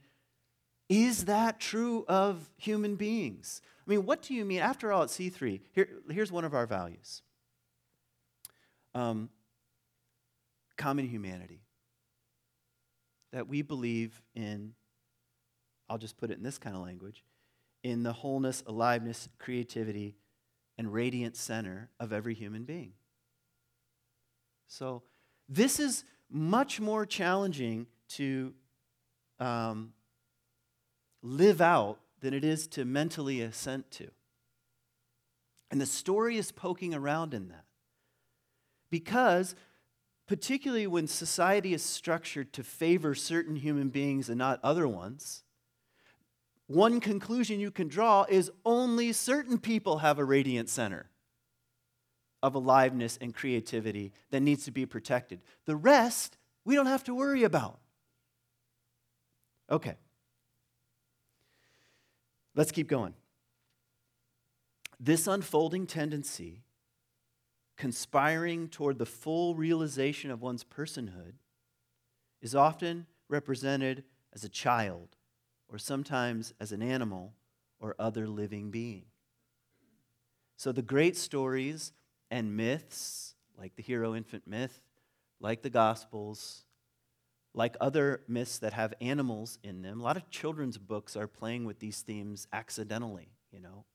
is 0.90 1.26
that 1.26 1.60
true 1.60 2.06
of 2.08 2.50
human 2.58 2.96
beings? 2.96 3.62
I 3.86 3.90
mean, 3.90 4.06
what 4.06 4.22
do 4.22 4.34
you 4.34 4.46
mean? 4.46 4.60
After 4.60 4.92
all, 4.92 5.04
at 5.04 5.10
C3, 5.10 5.62
here, 5.74 5.90
here's 6.10 6.32
one 6.32 6.46
of 6.46 6.54
our 6.54 6.66
values 6.66 7.22
um, 8.96 9.30
common 10.78 11.08
humanity. 11.08 11.62
That 13.34 13.48
we 13.48 13.62
believe 13.62 14.22
in, 14.36 14.74
I'll 15.90 15.98
just 15.98 16.18
put 16.18 16.32
it 16.32 16.38
in 16.38 16.44
this 16.44 16.58
kind 16.58 16.76
of 16.76 16.82
language, 16.82 17.24
in 17.84 18.04
the 18.04 18.14
wholeness, 18.14 18.64
aliveness, 18.66 19.28
creativity, 19.38 20.16
and 20.78 20.94
radiant 20.94 21.36
center 21.36 21.90
of 22.00 22.14
every 22.14 22.34
human 22.34 22.64
being. 22.64 22.94
So, 24.68 25.04
this 25.50 25.80
is 25.80 26.04
much 26.30 26.80
more 26.80 27.06
challenging 27.06 27.88
to 28.10 28.54
um, 29.40 29.94
live 31.22 31.62
out 31.62 32.00
than 32.22 32.34
it 32.34 32.44
is 32.44 32.68
to 32.68 32.86
mentally 32.86 33.42
assent 33.42 33.90
to. 33.92 34.10
And 35.72 35.80
the 35.80 35.86
story 35.86 36.38
is 36.38 36.52
poking 36.52 36.94
around 36.94 37.34
in 37.34 37.50
that. 37.50 37.66
Because 38.90 39.56
particularly 40.28 40.88
when 40.88 41.08
society 41.08 41.74
is 41.74 41.82
structured 41.82 42.52
to 42.54 42.64
favor 42.64 43.16
certain 43.16 43.56
human 43.56 43.90
beings 43.90 44.30
and 44.30 44.38
not 44.38 44.60
other 44.62 44.88
ones, 44.88 45.44
one 46.68 47.00
conclusion 47.00 47.62
you 47.62 47.72
can 47.72 47.88
draw 47.88 48.26
is 48.28 48.52
only 48.66 49.14
certain 49.14 49.58
people 49.58 50.00
have 50.00 50.20
a 50.20 50.26
radiant 50.26 50.68
center 50.68 51.10
of 52.44 52.56
aliveness 52.56 53.18
and 53.22 53.34
creativity 53.34 54.12
that 54.32 54.42
needs 54.42 54.66
to 54.66 54.72
be 54.72 54.86
protected. 54.86 55.42
The 55.66 55.78
rest, 55.78 56.38
we 56.66 56.76
don't 56.76 56.86
have 56.88 57.06
to 57.06 57.16
worry 57.16 57.44
about. 57.44 57.80
Okay. 59.72 59.96
Let's 62.54 62.72
keep 62.72 62.88
going. 62.88 63.14
This 65.00 65.28
unfolding 65.28 65.88
tendency 65.88 66.64
conspiring 67.78 68.68
toward 68.68 68.98
the 68.98 69.06
full 69.06 69.56
realization 69.56 70.32
of 70.32 70.42
one's 70.42 70.64
personhood 70.64 71.34
is 72.42 72.56
often 72.56 73.06
represented 73.30 74.04
as 74.34 74.44
a 74.44 74.50
child, 74.50 75.16
or 75.70 75.78
sometimes 75.78 76.54
as 76.60 76.72
an 76.72 76.82
animal 76.82 77.34
or 77.80 77.96
other 78.00 78.28
living 78.28 78.72
being. 78.72 79.06
So 80.56 80.72
the 80.72 80.82
great 80.82 81.16
stories 81.16 81.94
and 82.32 82.58
myths, 82.58 83.36
like 83.58 83.76
the 83.76 83.84
hero 83.84 84.16
infant 84.16 84.48
myth, 84.48 84.82
like 85.40 85.62
the 85.62 85.70
Gospels, 85.70 86.64
like 87.54 87.76
other 87.80 88.22
myths 88.28 88.60
that 88.60 88.74
have 88.74 88.94
animals 89.02 89.60
in 89.64 89.82
them, 89.82 90.00
a 90.00 90.04
lot 90.04 90.18
of 90.18 90.30
children's 90.30 90.78
books 90.78 91.16
are 91.16 91.28
playing 91.28 91.66
with 91.66 91.80
these 91.80 92.02
themes 92.02 92.48
accidentally, 92.52 93.30
you 93.52 93.60
know. 93.60 93.86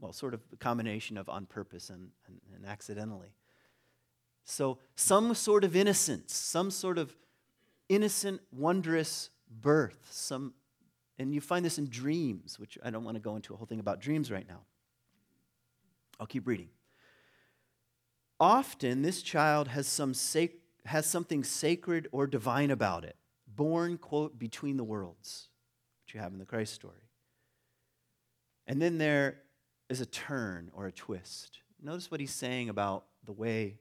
Well, 0.00 0.12
sort 0.12 0.34
of 0.34 0.40
a 0.52 0.56
combination 0.56 1.16
of 1.16 1.28
on 1.28 1.46
purpose 1.46 1.90
and, 1.90 2.10
and, 2.26 2.40
and 2.54 2.66
accidentally. 2.66 3.34
So, 4.44 4.78
some 4.94 5.34
sort 5.34 5.64
of 5.64 5.74
innocence, 5.74 6.34
some 6.34 6.70
sort 6.70 6.98
of 6.98 7.16
innocent, 7.88 8.42
wondrous 8.52 9.30
birth, 9.48 10.06
some, 10.10 10.54
and 11.18 11.34
you 11.34 11.40
find 11.40 11.64
this 11.64 11.78
in 11.78 11.88
dreams, 11.88 12.58
which 12.58 12.76
I 12.84 12.90
don't 12.90 13.04
want 13.04 13.16
to 13.16 13.22
go 13.22 13.36
into 13.36 13.54
a 13.54 13.56
whole 13.56 13.66
thing 13.66 13.80
about 13.80 14.00
dreams 14.00 14.30
right 14.30 14.46
now. 14.46 14.60
I'll 16.20 16.26
keep 16.26 16.46
reading. 16.46 16.68
Often, 18.38 19.02
this 19.02 19.22
child 19.22 19.68
has, 19.68 19.86
some 19.86 20.12
sac- 20.12 20.58
has 20.84 21.06
something 21.06 21.42
sacred 21.44 22.08
or 22.12 22.26
divine 22.26 22.70
about 22.70 23.04
it, 23.04 23.16
born, 23.46 23.96
quote, 23.96 24.38
between 24.38 24.76
the 24.76 24.84
worlds, 24.84 25.48
which 26.02 26.14
you 26.14 26.20
have 26.20 26.32
in 26.32 26.38
the 26.38 26.44
Christ 26.44 26.74
story. 26.74 27.08
And 28.66 28.80
then 28.80 28.98
there 28.98 29.38
is 29.88 30.00
a 30.00 30.06
turn 30.06 30.70
or 30.72 30.86
a 30.86 30.92
twist. 30.92 31.60
Notice 31.82 32.10
what 32.10 32.20
he's 32.20 32.32
saying 32.32 32.68
about 32.68 33.04
the 33.24 33.32
way 33.32 33.78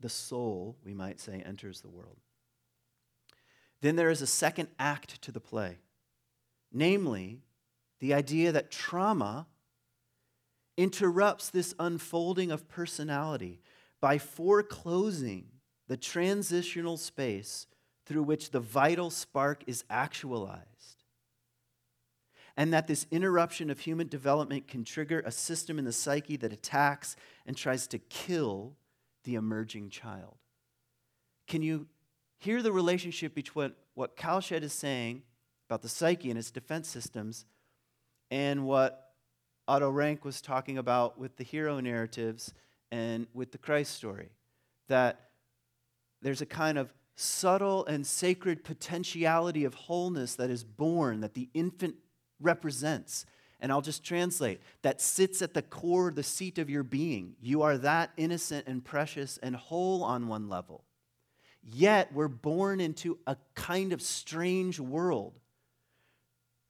the 0.00 0.08
soul, 0.08 0.76
we 0.84 0.94
might 0.94 1.20
say, 1.20 1.42
enters 1.44 1.80
the 1.80 1.88
world. 1.88 2.18
Then 3.80 3.96
there 3.96 4.10
is 4.10 4.22
a 4.22 4.26
second 4.26 4.68
act 4.78 5.20
to 5.22 5.32
the 5.32 5.40
play, 5.40 5.78
namely, 6.72 7.42
the 8.00 8.14
idea 8.14 8.52
that 8.52 8.70
trauma 8.70 9.46
interrupts 10.76 11.50
this 11.50 11.74
unfolding 11.78 12.50
of 12.50 12.68
personality 12.68 13.60
by 14.00 14.18
foreclosing 14.18 15.46
the 15.88 15.96
transitional 15.96 16.96
space 16.96 17.66
through 18.06 18.22
which 18.22 18.50
the 18.50 18.60
vital 18.60 19.10
spark 19.10 19.62
is 19.66 19.84
actualized. 19.88 20.93
And 22.56 22.72
that 22.72 22.86
this 22.86 23.06
interruption 23.10 23.68
of 23.68 23.80
human 23.80 24.06
development 24.06 24.68
can 24.68 24.84
trigger 24.84 25.22
a 25.26 25.32
system 25.32 25.78
in 25.78 25.84
the 25.84 25.92
psyche 25.92 26.36
that 26.36 26.52
attacks 26.52 27.16
and 27.46 27.56
tries 27.56 27.86
to 27.88 27.98
kill 27.98 28.74
the 29.24 29.34
emerging 29.34 29.90
child. 29.90 30.36
Can 31.48 31.62
you 31.62 31.86
hear 32.38 32.62
the 32.62 32.72
relationship 32.72 33.34
between 33.34 33.72
what 33.94 34.16
Kalsched 34.16 34.62
is 34.62 34.72
saying 34.72 35.22
about 35.68 35.82
the 35.82 35.88
psyche 35.88 36.30
and 36.30 36.38
its 36.38 36.50
defense 36.50 36.88
systems 36.88 37.44
and 38.30 38.66
what 38.66 39.12
Otto 39.66 39.90
Rank 39.90 40.24
was 40.24 40.40
talking 40.40 40.78
about 40.78 41.18
with 41.18 41.36
the 41.36 41.44
hero 41.44 41.80
narratives 41.80 42.52
and 42.92 43.26
with 43.34 43.50
the 43.50 43.58
Christ 43.58 43.94
story? 43.94 44.30
That 44.88 45.30
there's 46.22 46.42
a 46.42 46.46
kind 46.46 46.78
of 46.78 46.92
subtle 47.16 47.84
and 47.86 48.06
sacred 48.06 48.64
potentiality 48.64 49.64
of 49.64 49.74
wholeness 49.74 50.34
that 50.36 50.50
is 50.50 50.64
born, 50.64 51.20
that 51.20 51.34
the 51.34 51.48
infant 51.54 51.94
represents. 52.40 53.26
And 53.60 53.72
I'll 53.72 53.80
just 53.80 54.04
translate 54.04 54.60
that 54.82 55.00
sits 55.00 55.40
at 55.40 55.54
the 55.54 55.62
core, 55.62 56.10
the 56.10 56.22
seat 56.22 56.58
of 56.58 56.68
your 56.68 56.82
being. 56.82 57.36
You 57.40 57.62
are 57.62 57.78
that 57.78 58.10
innocent 58.16 58.66
and 58.66 58.84
precious 58.84 59.38
and 59.42 59.56
whole 59.56 60.04
on 60.04 60.28
one 60.28 60.48
level. 60.48 60.84
Yet 61.62 62.12
we're 62.12 62.28
born 62.28 62.80
into 62.80 63.18
a 63.26 63.36
kind 63.54 63.92
of 63.92 64.02
strange 64.02 64.78
world. 64.78 65.32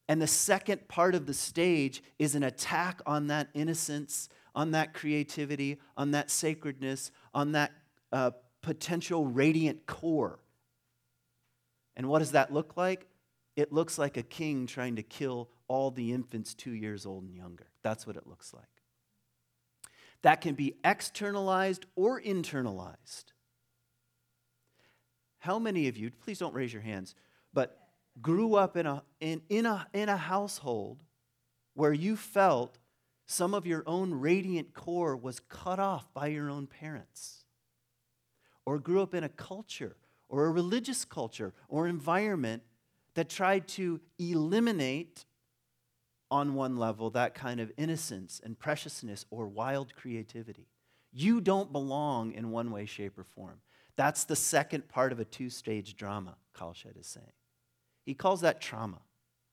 And 0.09 0.21
the 0.21 0.27
second 0.27 0.87
part 0.87 1.15
of 1.15 1.27
the 1.27 1.35
stage 1.35 2.03
is 2.19 2.35
an 2.35 2.43
attack 2.43 3.01
on 3.07 3.27
that 3.29 3.49
innocence, 3.55 4.29
on 4.55 4.71
that 4.73 4.95
creativity, 4.95 5.81
on 5.97 6.13
that 6.13 6.31
sacredness, 6.31 7.11
on 7.33 7.53
that 7.53 7.73
uh, 8.13 8.31
potential 8.63 9.27
radiant 9.27 9.87
core. 9.87 10.39
And 11.97 12.09
what 12.09 12.21
does 12.21 12.33
that 12.33 12.53
look 12.53 12.77
like? 12.77 13.07
It 13.57 13.73
looks 13.73 13.99
like 13.99 14.17
a 14.17 14.23
king 14.23 14.67
trying 14.67 14.97
to 14.97 15.03
kill 15.03 15.49
all 15.69 15.91
the 15.91 16.13
infants 16.13 16.55
two 16.55 16.73
years 16.73 17.07
old 17.07 17.25
and 17.25 17.35
younger. 17.35 17.67
That's 17.83 18.07
what 18.07 18.17
it 18.17 18.27
looks 18.27 18.53
like. 18.53 18.65
That 20.23 20.41
can 20.41 20.55
be 20.55 20.77
externalized 20.85 21.87
or 21.97 22.21
internalized. 22.21 23.25
How 25.39 25.59
many 25.59 25.89
of 25.89 25.97
you, 25.97 26.11
please 26.11 26.39
don't 26.39 26.55
raise 26.55 26.73
your 26.73 26.83
hands, 26.83 27.15
but 27.53 27.79
grew 28.23 28.55
up 28.55 28.77
in 28.77 28.87
a, 28.87 29.03
in, 29.21 29.43
in, 29.49 29.67
a, 29.67 29.87
in 29.93 30.09
a 30.09 30.17
household 30.17 31.03
where 31.75 31.93
you 31.93 32.17
felt 32.17 32.79
some 33.27 33.55
of 33.55 33.67
your 33.67 33.83
own 33.87 34.15
radiant 34.15 34.75
core 34.75 35.17
was 35.17 35.41
cut 35.41 35.79
off 35.79 36.13
by 36.15 36.29
your 36.29 36.51
own 36.51 36.67
parents? 36.67 37.45
Or 38.67 38.79
grew 38.79 39.03
up 39.03 39.15
in 39.15 39.25
a 39.25 39.29
culture 39.29 39.97
or 40.29 40.47
a 40.47 40.51
religious 40.51 41.05
culture 41.05 41.53
or 41.69 41.87
environment 41.87 42.63
that 43.15 43.29
tried 43.29 43.69
to 43.69 44.01
eliminate, 44.19 45.25
on 46.31 46.55
one 46.55 46.77
level, 46.77 47.11
that 47.11 47.35
kind 47.35 47.61
of 47.61 47.73
innocence 47.77 48.41
and 48.43 48.59
preciousness 48.59 49.27
or 49.31 49.47
wild 49.47 49.95
creativity? 49.95 50.69
You 51.13 51.41
don't 51.41 51.73
belong 51.73 52.33
in 52.33 52.51
one 52.51 52.71
way, 52.71 52.87
shape, 52.87 53.19
or 53.19 53.25
form. 53.25 53.61
That's 53.97 54.25
the 54.25 54.37
second 54.37 54.89
part 54.89 55.13
of 55.13 55.21
a 55.21 55.25
two 55.25 55.51
stage 55.51 55.97
drama, 55.97 56.37
Kalsched 56.57 56.99
is 56.99 57.07
saying. 57.07 57.33
He 58.05 58.15
calls 58.15 58.41
that 58.41 58.61
trauma, 58.61 58.99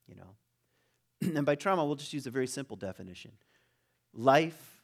you 0.07 0.15
know. 0.15 1.33
and 1.37 1.45
by 1.45 1.55
trauma, 1.55 1.85
we'll 1.85 1.95
just 1.95 2.13
use 2.13 2.25
a 2.25 2.31
very 2.31 2.47
simple 2.47 2.75
definition 2.75 3.31
life 4.13 4.81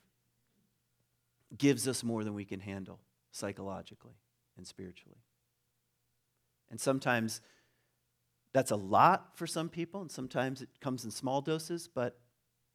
gives 1.58 1.88
us 1.88 2.04
more 2.04 2.23
than 2.23 2.34
we 2.34 2.45
can 2.45 2.60
handle 2.60 3.00
psychologically 3.32 4.15
and 4.58 4.67
spiritually. 4.67 5.19
And 6.69 6.80
sometimes 6.80 7.41
that's 8.53 8.71
a 8.71 8.75
lot 8.75 9.38
for 9.38 9.45
some 9.45 9.69
people, 9.69 10.01
and 10.01 10.12
sometimes 10.12 10.62
it 10.62 10.69
comes 10.81 11.03
in 11.05 11.12
small 11.12 11.41
doses, 11.41 11.88
but 11.93 12.19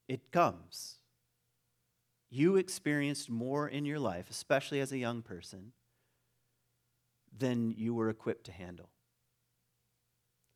it 0.08 0.30
comes. 0.30 0.96
You 2.30 2.56
experienced 2.56 3.30
more 3.30 3.68
in 3.68 3.84
your 3.84 3.98
life, 3.98 4.30
especially 4.30 4.80
as 4.80 4.92
a 4.92 4.98
young 4.98 5.22
person, 5.22 5.72
than 7.36 7.72
you 7.72 7.94
were 7.94 8.08
equipped 8.08 8.44
to 8.44 8.52
handle. 8.52 8.90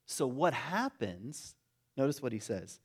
So, 0.07 0.27
what 0.27 0.55
happens? 0.55 1.57
Notice 1.97 2.23
what 2.23 2.33
he 2.33 2.39
says. 2.39 2.81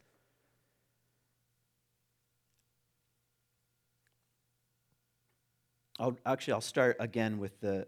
I'll, 6.00 6.18
actually, 6.26 6.54
I'll 6.54 6.62
start 6.62 6.98
again 7.00 7.38
with 7.38 7.60
the. 7.62 7.88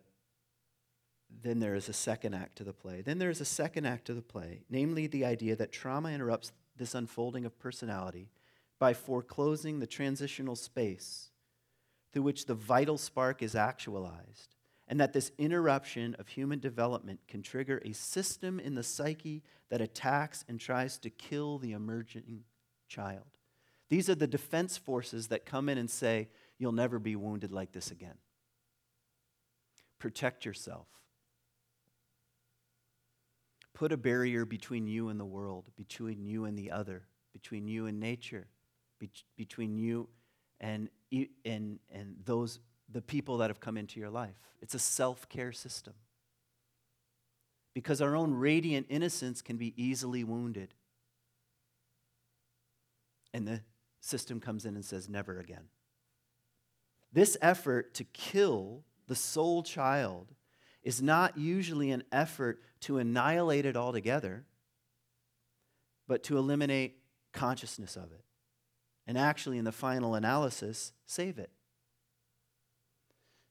Then 1.42 1.60
there 1.60 1.76
is 1.76 1.90
a 1.90 1.94
second 1.94 2.34
act 2.34 2.58
to 2.58 2.64
the 2.64 2.74
play. 2.74 3.02
Then 3.02 3.18
there 3.18 3.30
is 3.30 3.42
a 3.42 3.46
second 3.46 3.86
act 3.86 4.06
to 4.06 4.14
the 4.14 4.22
play, 4.22 4.62
namely 4.70 5.08
the 5.08 5.26
idea 5.26 5.56
that 5.56 5.72
trauma 5.72 6.10
interrupts 6.10 6.52
this 6.78 6.96
unfolding 6.96 7.46
of 7.46 7.60
personality 7.60 8.30
by 8.80 8.94
foreclosing 8.94 9.80
the 9.80 9.88
transitional 9.88 10.56
space 10.56 11.32
through 12.12 12.24
which 12.24 12.46
the 12.46 12.56
vital 12.56 12.98
spark 12.98 13.42
is 13.42 13.56
actualized 13.56 14.56
and 14.88 15.00
that 15.00 15.14
this 15.14 15.32
interruption 15.38 16.16
of 16.20 16.28
human 16.28 16.60
development 16.60 17.20
can 17.28 17.42
trigger 17.42 17.82
a 17.86 17.94
system 17.94 18.60
in 18.60 18.76
the 18.76 18.84
psyche 18.84 19.42
that 19.70 19.82
attacks 19.82 20.44
and 20.48 20.60
tries 20.60 20.98
to 21.00 21.10
kill 21.10 21.58
the 21.58 21.72
emerging 21.72 22.44
child. 22.88 23.26
These 23.90 24.10
are 24.10 24.16
the 24.16 24.28
defense 24.28 24.78
forces 24.78 25.28
that 25.28 25.46
come 25.46 25.70
in 25.70 25.78
and 25.78 25.90
say, 25.90 26.30
You'll 26.60 26.72
never 26.72 27.00
be 27.00 27.16
wounded 27.16 27.52
like 27.52 27.72
this 27.72 27.92
again. 27.92 28.18
Protect 30.00 30.46
yourself. 30.46 30.88
Put 33.74 33.92
a 33.92 33.98
barrier 33.98 34.46
between 34.46 34.88
you 34.88 35.10
and 35.10 35.20
the 35.20 35.26
world, 35.26 35.66
between 35.76 36.24
you 36.24 36.46
and 36.46 36.58
the 36.58 36.72
other, 36.72 37.04
between 37.32 37.68
you 37.68 37.88
and 37.88 38.00
nature, 38.00 38.48
between 39.36 39.78
you 39.78 40.08
and, 40.60 40.90
and, 41.46 41.80
and 41.92 42.16
those 42.24 42.60
the 42.94 43.02
people 43.02 43.38
that 43.38 43.50
have 43.50 43.60
come 43.60 43.78
into 43.78 44.00
your 44.00 44.10
life. 44.10 44.40
It's 44.62 44.76
a 44.76 44.80
self 44.80 45.28
care 45.28 45.52
system. 45.52 45.94
Because 47.74 48.02
our 48.02 48.16
own 48.16 48.34
radiant 48.34 48.86
innocence 48.90 49.42
can 49.42 49.58
be 49.58 49.74
easily 49.76 50.24
wounded. 50.24 50.76
And 53.34 53.48
the 53.48 53.62
system 54.00 54.40
comes 54.40 54.66
in 54.66 54.76
and 54.76 54.86
says, 54.86 55.10
never 55.10 55.40
again. 55.40 55.64
This 57.12 57.36
effort 57.42 57.96
to 57.96 58.04
kill 58.04 58.84
the 59.08 59.16
soul 59.16 59.64
child 59.64 60.34
is 60.84 61.02
not 61.02 61.38
usually 61.38 61.92
an 61.92 62.04
effort 62.12 62.62
to 62.82 62.98
annihilate 62.98 63.66
it 63.66 63.78
altogether, 63.78 64.46
but 66.08 66.24
to 66.24 66.38
eliminate 66.38 66.98
consciousness 67.32 67.96
of 67.96 68.12
it. 68.12 68.24
And 69.08 69.18
actually, 69.18 69.58
in 69.58 69.66
the 69.66 69.72
final 69.72 70.16
analysis, 70.16 70.94
save 71.06 71.38
it. 71.38 71.52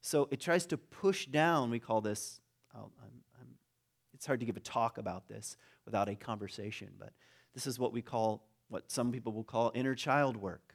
So 0.01 0.29
it 0.31 0.41
tries 0.41 0.67
to 0.67 0.77
push 0.77 1.27
down, 1.27 1.71
we 1.71 1.79
call 1.79 2.01
this, 2.01 2.41
I'm, 2.75 2.91
I'm, 3.03 3.49
It's 4.15 4.27
hard 4.27 4.41
to 4.41 4.47
give 4.47 4.57
a 4.57 4.61
talk 4.61 4.99
about 4.99 5.29
this 5.29 5.57
without 5.85 6.09
a 6.09 6.15
conversation, 6.15 6.91
but 6.99 7.13
this 7.55 7.67
is 7.67 7.79
what 7.79 7.93
we 7.93 8.03
call, 8.03 8.45
what 8.69 8.91
some 8.91 9.13
people 9.13 9.33
will 9.33 9.45
call 9.45 9.73
inner 9.75 9.95
child 9.95 10.37
work, 10.37 10.75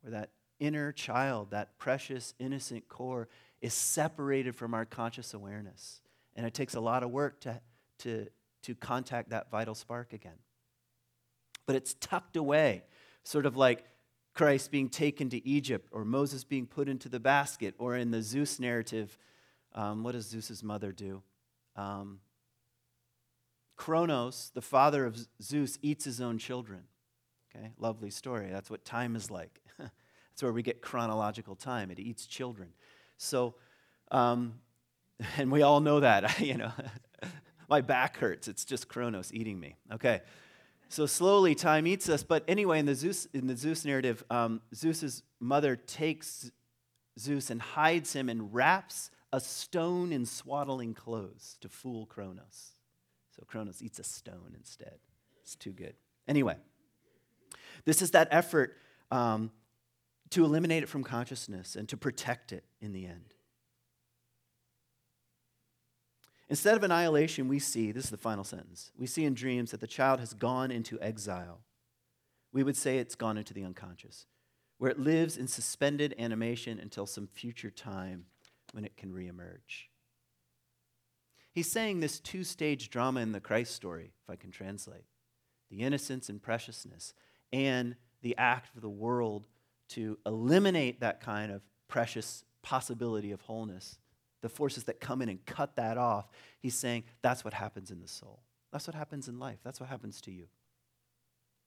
where 0.00 0.12
that 0.12 0.30
inner 0.58 0.92
child, 0.92 1.50
that 1.50 1.78
precious, 1.78 2.34
innocent 2.38 2.88
core, 2.88 3.28
is 3.66 3.74
separated 3.74 4.54
from 4.54 4.74
our 4.74 4.84
conscious 4.84 5.34
awareness. 5.34 6.00
And 6.36 6.46
it 6.46 6.54
takes 6.54 6.76
a 6.76 6.80
lot 6.80 7.02
of 7.02 7.10
work 7.10 7.40
to, 7.40 7.60
to, 7.98 8.28
to 8.62 8.74
contact 8.76 9.30
that 9.30 9.50
vital 9.50 9.74
spark 9.74 10.12
again. 10.12 10.38
But 11.66 11.74
it's 11.74 11.94
tucked 11.94 12.36
away, 12.36 12.84
sort 13.24 13.44
of 13.44 13.56
like 13.56 13.84
Christ 14.34 14.70
being 14.70 14.88
taken 14.88 15.28
to 15.30 15.44
Egypt 15.44 15.88
or 15.90 16.04
Moses 16.04 16.44
being 16.44 16.66
put 16.66 16.88
into 16.88 17.08
the 17.08 17.18
basket, 17.18 17.74
or 17.78 17.96
in 17.96 18.12
the 18.12 18.22
Zeus 18.22 18.60
narrative, 18.60 19.18
um, 19.74 20.04
what 20.04 20.12
does 20.12 20.28
Zeus's 20.28 20.62
mother 20.62 20.92
do? 20.92 21.24
Um, 21.74 22.20
Kronos, 23.74 24.52
the 24.54 24.62
father 24.62 25.06
of 25.06 25.18
Zeus, 25.42 25.76
eats 25.82 26.04
his 26.04 26.20
own 26.20 26.38
children. 26.38 26.84
Okay, 27.50 27.72
lovely 27.78 28.10
story. 28.10 28.48
That's 28.48 28.70
what 28.70 28.84
time 28.84 29.16
is 29.16 29.28
like. 29.28 29.60
That's 29.78 30.42
where 30.42 30.52
we 30.52 30.62
get 30.62 30.82
chronological 30.82 31.56
time. 31.56 31.90
It 31.90 31.98
eats 31.98 32.26
children. 32.26 32.68
So, 33.16 33.54
um, 34.10 34.54
and 35.36 35.50
we 35.50 35.62
all 35.62 35.80
know 35.80 36.00
that, 36.00 36.40
you 36.40 36.56
know. 36.56 36.72
My 37.68 37.80
back 37.80 38.18
hurts. 38.18 38.46
It's 38.46 38.64
just 38.64 38.86
Kronos 38.88 39.32
eating 39.34 39.58
me. 39.58 39.76
Okay. 39.92 40.20
So 40.88 41.04
slowly 41.04 41.56
time 41.56 41.86
eats 41.86 42.08
us. 42.08 42.22
But 42.22 42.44
anyway, 42.46 42.78
in 42.78 42.86
the 42.86 42.94
Zeus, 42.94 43.26
in 43.34 43.48
the 43.48 43.56
Zeus 43.56 43.84
narrative, 43.84 44.22
um, 44.30 44.60
Zeus's 44.72 45.24
mother 45.40 45.74
takes 45.74 46.52
Zeus 47.18 47.50
and 47.50 47.60
hides 47.60 48.12
him 48.12 48.28
and 48.28 48.54
wraps 48.54 49.10
a 49.32 49.40
stone 49.40 50.12
in 50.12 50.24
swaddling 50.26 50.94
clothes 50.94 51.56
to 51.60 51.68
fool 51.68 52.06
Kronos. 52.06 52.74
So 53.36 53.42
Kronos 53.46 53.82
eats 53.82 53.98
a 53.98 54.04
stone 54.04 54.54
instead. 54.56 54.98
It's 55.42 55.56
too 55.56 55.72
good. 55.72 55.94
Anyway, 56.28 56.56
this 57.84 58.00
is 58.00 58.12
that 58.12 58.28
effort 58.30 58.76
um, 59.10 59.50
to 60.30 60.44
eliminate 60.44 60.82
it 60.82 60.88
from 60.88 61.04
consciousness 61.04 61.76
and 61.76 61.88
to 61.88 61.96
protect 61.96 62.52
it 62.52 62.64
in 62.80 62.92
the 62.92 63.06
end. 63.06 63.34
Instead 66.48 66.76
of 66.76 66.84
annihilation, 66.84 67.48
we 67.48 67.58
see 67.58 67.90
this 67.90 68.04
is 68.04 68.10
the 68.10 68.16
final 68.16 68.44
sentence 68.44 68.92
we 68.96 69.06
see 69.06 69.24
in 69.24 69.34
dreams 69.34 69.72
that 69.72 69.80
the 69.80 69.86
child 69.86 70.20
has 70.20 70.32
gone 70.32 70.70
into 70.70 71.00
exile. 71.00 71.60
We 72.52 72.62
would 72.62 72.76
say 72.76 72.98
it's 72.98 73.16
gone 73.16 73.36
into 73.36 73.52
the 73.52 73.64
unconscious, 73.64 74.26
where 74.78 74.90
it 74.90 74.98
lives 74.98 75.36
in 75.36 75.48
suspended 75.48 76.14
animation 76.18 76.78
until 76.78 77.06
some 77.06 77.26
future 77.26 77.70
time 77.70 78.26
when 78.72 78.84
it 78.84 78.96
can 78.96 79.12
reemerge. 79.12 79.88
He's 81.52 81.70
saying 81.70 82.00
this 82.00 82.20
two 82.20 82.44
stage 82.44 82.90
drama 82.90 83.20
in 83.20 83.32
the 83.32 83.40
Christ 83.40 83.74
story, 83.74 84.12
if 84.22 84.30
I 84.30 84.36
can 84.36 84.50
translate 84.50 85.04
the 85.68 85.80
innocence 85.80 86.28
and 86.28 86.40
preciousness, 86.40 87.12
and 87.52 87.96
the 88.22 88.36
act 88.38 88.76
of 88.76 88.82
the 88.82 88.88
world 88.88 89.48
to 89.90 90.18
eliminate 90.26 91.00
that 91.00 91.20
kind 91.20 91.52
of 91.52 91.62
precious 91.88 92.44
possibility 92.62 93.30
of 93.32 93.40
wholeness 93.42 93.98
the 94.46 94.48
forces 94.48 94.84
that 94.84 95.00
come 95.00 95.22
in 95.22 95.28
and 95.28 95.44
cut 95.44 95.74
that 95.74 95.98
off, 95.98 96.28
he's 96.60 96.76
saying 96.76 97.02
that's 97.20 97.44
what 97.44 97.52
happens 97.52 97.90
in 97.90 98.00
the 98.00 98.06
soul. 98.06 98.44
That's 98.70 98.86
what 98.86 98.94
happens 98.94 99.26
in 99.26 99.40
life. 99.40 99.58
That's 99.64 99.80
what 99.80 99.88
happens 99.88 100.20
to 100.22 100.30
you. 100.30 100.46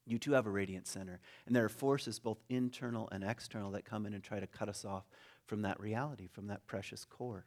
You 0.05 0.17
too 0.17 0.31
have 0.31 0.45
a 0.45 0.49
radiant 0.49 0.87
center. 0.87 1.19
And 1.45 1.53
there 1.53 1.65
are 1.65 1.69
forces, 1.69 2.19
both 2.19 2.37
internal 2.49 3.09
and 3.11 3.21
external, 3.21 3.71
that 3.71 3.83
come 3.83 4.05
in 4.05 4.13
and 4.13 4.23
try 4.23 4.39
to 4.39 4.47
cut 4.47 4.69
us 4.69 4.85
off 4.85 5.03
from 5.45 5.63
that 5.63 5.79
reality, 5.79 6.27
from 6.27 6.47
that 6.47 6.65
precious 6.67 7.03
core. 7.03 7.45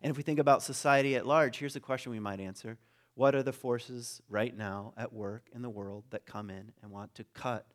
And 0.00 0.10
if 0.10 0.16
we 0.16 0.22
think 0.22 0.38
about 0.38 0.62
society 0.62 1.14
at 1.14 1.26
large, 1.26 1.58
here's 1.58 1.76
a 1.76 1.80
question 1.80 2.10
we 2.10 2.20
might 2.20 2.40
answer 2.40 2.78
What 3.14 3.34
are 3.34 3.42
the 3.42 3.52
forces 3.52 4.22
right 4.30 4.56
now 4.56 4.94
at 4.96 5.12
work 5.12 5.48
in 5.54 5.62
the 5.62 5.68
world 5.70 6.04
that 6.08 6.24
come 6.24 6.48
in 6.48 6.72
and 6.82 6.90
want 6.90 7.14
to 7.16 7.24
cut 7.34 7.66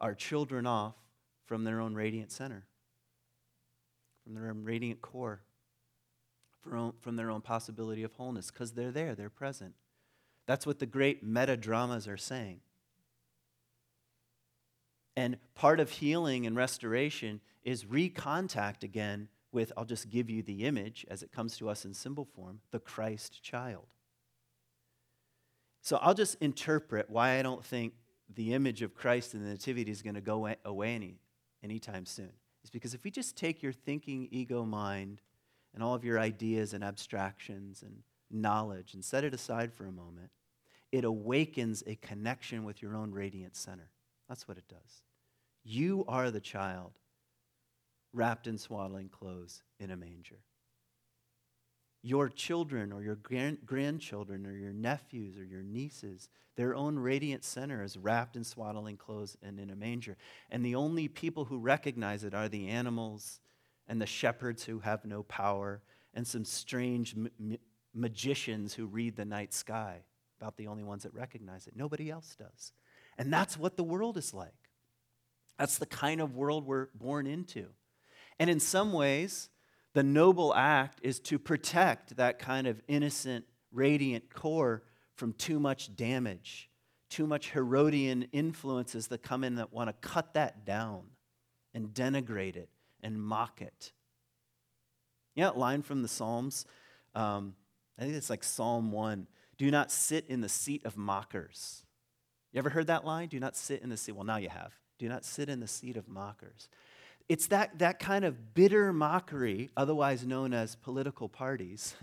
our 0.00 0.14
children 0.14 0.66
off 0.66 0.94
from 1.46 1.64
their 1.64 1.80
own 1.80 1.94
radiant 1.94 2.30
center? 2.32 2.66
from 4.26 4.34
their 4.34 4.50
own 4.50 4.64
radiant 4.64 5.00
core, 5.00 5.40
from, 6.68 6.94
from 7.00 7.14
their 7.14 7.30
own 7.30 7.40
possibility 7.40 8.02
of 8.02 8.12
wholeness, 8.14 8.50
because 8.50 8.72
they're 8.72 8.90
there, 8.90 9.14
they're 9.14 9.30
present. 9.30 9.72
That's 10.46 10.66
what 10.66 10.80
the 10.80 10.86
great 10.86 11.22
meta 11.22 11.56
dramas 11.56 12.08
are 12.08 12.16
saying. 12.16 12.58
And 15.16 15.38
part 15.54 15.78
of 15.78 15.90
healing 15.90 16.44
and 16.44 16.56
restoration 16.56 17.40
is 17.62 17.84
recontact 17.84 18.82
again 18.82 19.28
with, 19.52 19.72
I'll 19.76 19.84
just 19.84 20.10
give 20.10 20.28
you 20.28 20.42
the 20.42 20.64
image 20.64 21.06
as 21.08 21.22
it 21.22 21.30
comes 21.30 21.56
to 21.58 21.70
us 21.70 21.84
in 21.84 21.94
symbol 21.94 22.24
form, 22.24 22.58
the 22.72 22.80
Christ 22.80 23.44
child. 23.44 23.86
So 25.82 25.98
I'll 25.98 26.14
just 26.14 26.36
interpret 26.40 27.08
why 27.08 27.38
I 27.38 27.42
don't 27.42 27.64
think 27.64 27.92
the 28.34 28.54
image 28.54 28.82
of 28.82 28.94
Christ 28.94 29.34
in 29.34 29.42
the 29.42 29.50
Nativity 29.50 29.90
is 29.90 30.02
going 30.02 30.14
to 30.14 30.20
go 30.20 30.54
away 30.64 30.94
any, 30.94 31.20
anytime 31.62 32.06
soon 32.06 32.32
is 32.66 32.70
because 32.70 32.94
if 32.94 33.04
we 33.04 33.10
just 33.12 33.36
take 33.36 33.62
your 33.62 33.72
thinking 33.72 34.28
ego 34.32 34.64
mind 34.64 35.22
and 35.72 35.82
all 35.82 35.94
of 35.94 36.04
your 36.04 36.18
ideas 36.18 36.72
and 36.72 36.82
abstractions 36.82 37.82
and 37.82 38.02
knowledge 38.28 38.94
and 38.94 39.04
set 39.04 39.22
it 39.22 39.32
aside 39.32 39.72
for 39.72 39.86
a 39.86 39.92
moment, 39.92 40.30
it 40.90 41.04
awakens 41.04 41.84
a 41.86 41.94
connection 41.96 42.64
with 42.64 42.82
your 42.82 42.96
own 42.96 43.12
radiant 43.12 43.54
center. 43.54 43.90
That's 44.28 44.48
what 44.48 44.58
it 44.58 44.66
does. 44.68 45.02
You 45.62 46.04
are 46.08 46.30
the 46.30 46.40
child 46.40 46.92
wrapped 48.12 48.48
in 48.48 48.58
swaddling 48.58 49.10
clothes 49.10 49.62
in 49.78 49.90
a 49.92 49.96
manger 49.96 50.40
your 52.06 52.28
children 52.28 52.92
or 52.92 53.02
your 53.02 53.16
grand- 53.16 53.66
grandchildren 53.66 54.46
or 54.46 54.52
your 54.52 54.72
nephews 54.72 55.36
or 55.36 55.44
your 55.44 55.62
nieces, 55.62 56.28
their 56.54 56.72
own 56.72 56.96
radiant 56.96 57.42
center 57.42 57.82
is 57.82 57.96
wrapped 57.96 58.36
in 58.36 58.44
swaddling 58.44 58.96
clothes 58.96 59.36
and 59.42 59.58
in 59.58 59.70
a 59.70 59.76
manger. 59.76 60.16
And 60.48 60.64
the 60.64 60.76
only 60.76 61.08
people 61.08 61.46
who 61.46 61.58
recognize 61.58 62.22
it 62.22 62.32
are 62.32 62.48
the 62.48 62.68
animals 62.68 63.40
and 63.88 64.00
the 64.00 64.06
shepherds 64.06 64.62
who 64.62 64.78
have 64.78 65.04
no 65.04 65.24
power 65.24 65.82
and 66.14 66.24
some 66.24 66.44
strange 66.44 67.16
ma- 67.16 67.56
magicians 67.92 68.72
who 68.72 68.86
read 68.86 69.16
the 69.16 69.24
night 69.24 69.52
sky, 69.52 70.04
about 70.40 70.56
the 70.56 70.68
only 70.68 70.84
ones 70.84 71.02
that 71.02 71.12
recognize 71.12 71.66
it. 71.66 71.74
Nobody 71.74 72.08
else 72.08 72.36
does. 72.38 72.72
And 73.18 73.32
that's 73.32 73.58
what 73.58 73.76
the 73.76 73.82
world 73.82 74.16
is 74.16 74.32
like. 74.32 74.54
That's 75.58 75.78
the 75.78 75.86
kind 75.86 76.20
of 76.20 76.36
world 76.36 76.66
we're 76.66 76.86
born 76.94 77.26
into. 77.26 77.66
And 78.38 78.48
in 78.48 78.60
some 78.60 78.92
ways, 78.92 79.48
the 79.96 80.02
noble 80.02 80.54
act 80.54 81.00
is 81.02 81.18
to 81.18 81.38
protect 81.38 82.18
that 82.18 82.38
kind 82.38 82.66
of 82.66 82.82
innocent, 82.86 83.46
radiant 83.72 84.28
core 84.28 84.82
from 85.14 85.32
too 85.32 85.58
much 85.58 85.96
damage, 85.96 86.68
too 87.08 87.26
much 87.26 87.52
Herodian 87.52 88.28
influences 88.30 89.06
that 89.06 89.22
come 89.22 89.42
in 89.42 89.54
that 89.54 89.72
want 89.72 89.88
to 89.88 89.94
cut 90.06 90.34
that 90.34 90.66
down 90.66 91.04
and 91.72 91.94
denigrate 91.94 92.56
it 92.56 92.68
and 93.02 93.18
mock 93.18 93.62
it. 93.62 93.92
Know, 95.34 95.56
line 95.56 95.80
from 95.80 96.02
the 96.02 96.08
Psalms, 96.08 96.66
um, 97.14 97.54
I 97.98 98.02
think 98.02 98.16
it's 98.16 98.28
like 98.28 98.44
Psalm 98.44 98.92
1 98.92 99.26
do 99.56 99.70
not 99.70 99.90
sit 99.90 100.26
in 100.28 100.42
the 100.42 100.48
seat 100.50 100.84
of 100.84 100.98
mockers. 100.98 101.84
You 102.52 102.58
ever 102.58 102.68
heard 102.68 102.88
that 102.88 103.06
line? 103.06 103.28
Do 103.28 103.40
not 103.40 103.56
sit 103.56 103.80
in 103.80 103.88
the 103.88 103.96
seat. 103.96 104.12
Well, 104.12 104.24
now 104.24 104.36
you 104.36 104.50
have. 104.50 104.74
Do 104.98 105.08
not 105.08 105.24
sit 105.24 105.48
in 105.48 105.60
the 105.60 105.66
seat 105.66 105.96
of 105.96 106.06
mockers. 106.06 106.68
It's 107.28 107.48
that, 107.48 107.78
that 107.80 107.98
kind 107.98 108.24
of 108.24 108.54
bitter 108.54 108.92
mockery, 108.92 109.70
otherwise 109.76 110.24
known 110.24 110.52
as 110.52 110.76
political 110.76 111.28
parties. 111.28 111.94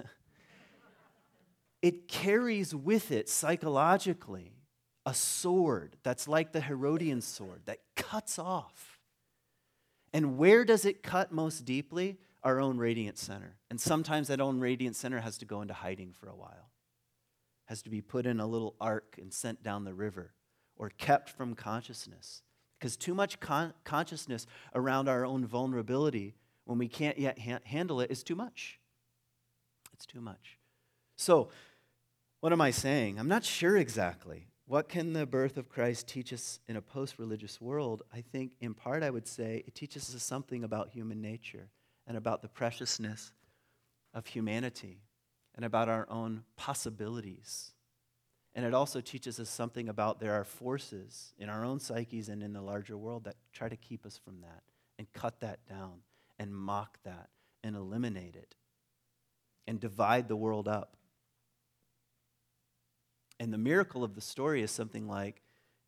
it 1.81 2.07
carries 2.07 2.75
with 2.75 3.11
it 3.11 3.29
psychologically 3.29 4.51
a 5.05 5.13
sword 5.13 5.95
that's 6.03 6.27
like 6.27 6.51
the 6.51 6.61
Herodian 6.61 7.21
sword 7.21 7.61
that 7.65 7.79
cuts 7.95 8.37
off. 8.37 8.99
And 10.13 10.37
where 10.37 10.63
does 10.63 10.85
it 10.85 11.03
cut 11.03 11.31
most 11.31 11.65
deeply? 11.65 12.17
Our 12.43 12.59
own 12.59 12.77
radiant 12.77 13.17
center. 13.17 13.55
And 13.69 13.79
sometimes 13.79 14.27
that 14.27 14.41
own 14.41 14.59
radiant 14.59 14.95
center 14.95 15.21
has 15.21 15.37
to 15.39 15.45
go 15.45 15.61
into 15.61 15.73
hiding 15.73 16.13
for 16.13 16.27
a 16.27 16.35
while, 16.35 16.71
has 17.65 17.81
to 17.83 17.89
be 17.89 18.01
put 18.01 18.25
in 18.25 18.39
a 18.39 18.47
little 18.47 18.75
ark 18.79 19.17
and 19.19 19.33
sent 19.33 19.63
down 19.63 19.85
the 19.85 19.93
river, 19.93 20.33
or 20.75 20.89
kept 20.89 21.29
from 21.29 21.55
consciousness. 21.55 22.43
Because 22.83 22.97
too 22.97 23.15
much 23.15 23.39
con- 23.39 23.73
consciousness 23.85 24.45
around 24.75 25.07
our 25.07 25.25
own 25.25 25.45
vulnerability 25.45 26.35
when 26.65 26.77
we 26.77 26.89
can't 26.89 27.17
yet 27.17 27.39
ha- 27.39 27.59
handle 27.63 28.01
it 28.01 28.11
is 28.11 28.23
too 28.23 28.35
much. 28.35 28.77
It's 29.93 30.05
too 30.05 30.19
much. 30.19 30.57
So, 31.15 31.47
what 32.41 32.51
am 32.51 32.59
I 32.59 32.71
saying? 32.71 33.19
I'm 33.19 33.29
not 33.29 33.45
sure 33.45 33.77
exactly. 33.77 34.49
What 34.65 34.89
can 34.89 35.13
the 35.13 35.25
birth 35.25 35.55
of 35.55 35.69
Christ 35.69 36.09
teach 36.09 36.33
us 36.33 36.59
in 36.67 36.75
a 36.75 36.81
post 36.81 37.17
religious 37.17 37.61
world? 37.61 38.03
I 38.13 38.19
think, 38.19 38.51
in 38.59 38.73
part, 38.73 39.01
I 39.01 39.11
would 39.11 39.29
say 39.29 39.63
it 39.65 39.75
teaches 39.75 40.13
us 40.13 40.21
something 40.21 40.65
about 40.65 40.89
human 40.89 41.21
nature 41.21 41.69
and 42.05 42.17
about 42.17 42.41
the 42.41 42.49
preciousness 42.49 43.31
of 44.13 44.25
humanity 44.25 45.03
and 45.55 45.63
about 45.63 45.87
our 45.87 46.05
own 46.09 46.43
possibilities 46.57 47.71
and 48.55 48.65
it 48.65 48.73
also 48.73 49.01
teaches 49.01 49.39
us 49.39 49.49
something 49.49 49.89
about 49.89 50.19
there 50.19 50.33
are 50.33 50.43
forces 50.43 51.33
in 51.37 51.49
our 51.49 51.65
own 51.65 51.79
psyches 51.79 52.29
and 52.29 52.43
in 52.43 52.53
the 52.53 52.61
larger 52.61 52.97
world 52.97 53.23
that 53.23 53.35
try 53.51 53.67
to 53.67 53.75
keep 53.75 54.05
us 54.05 54.17
from 54.17 54.41
that 54.41 54.63
and 54.99 55.11
cut 55.13 55.39
that 55.39 55.65
down 55.67 56.01
and 56.37 56.53
mock 56.55 56.99
that 57.03 57.29
and 57.63 57.75
eliminate 57.75 58.35
it. 58.35 58.55
and 59.65 59.79
divide 59.79 60.27
the 60.27 60.35
world 60.35 60.67
up. 60.67 60.97
And 63.39 63.51
the 63.53 63.57
miracle 63.57 64.03
of 64.03 64.13
the 64.15 64.21
story 64.21 64.61
is 64.61 64.71
something 64.71 65.07
like, 65.07 65.41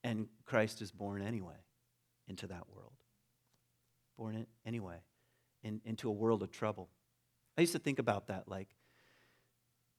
and 0.03 0.27
Christ 0.45 0.81
is 0.81 0.91
born 0.91 1.21
anyway 1.21 1.55
into 2.27 2.47
that 2.47 2.63
world. 2.73 2.93
Born 4.17 4.45
anyway 4.65 4.97
in, 5.63 5.81
into 5.85 6.09
a 6.09 6.11
world 6.11 6.41
of 6.41 6.51
trouble. 6.51 6.89
I 7.57 7.61
used 7.61 7.73
to 7.73 7.79
think 7.79 7.99
about 7.99 8.27
that 8.27 8.47
like, 8.47 8.69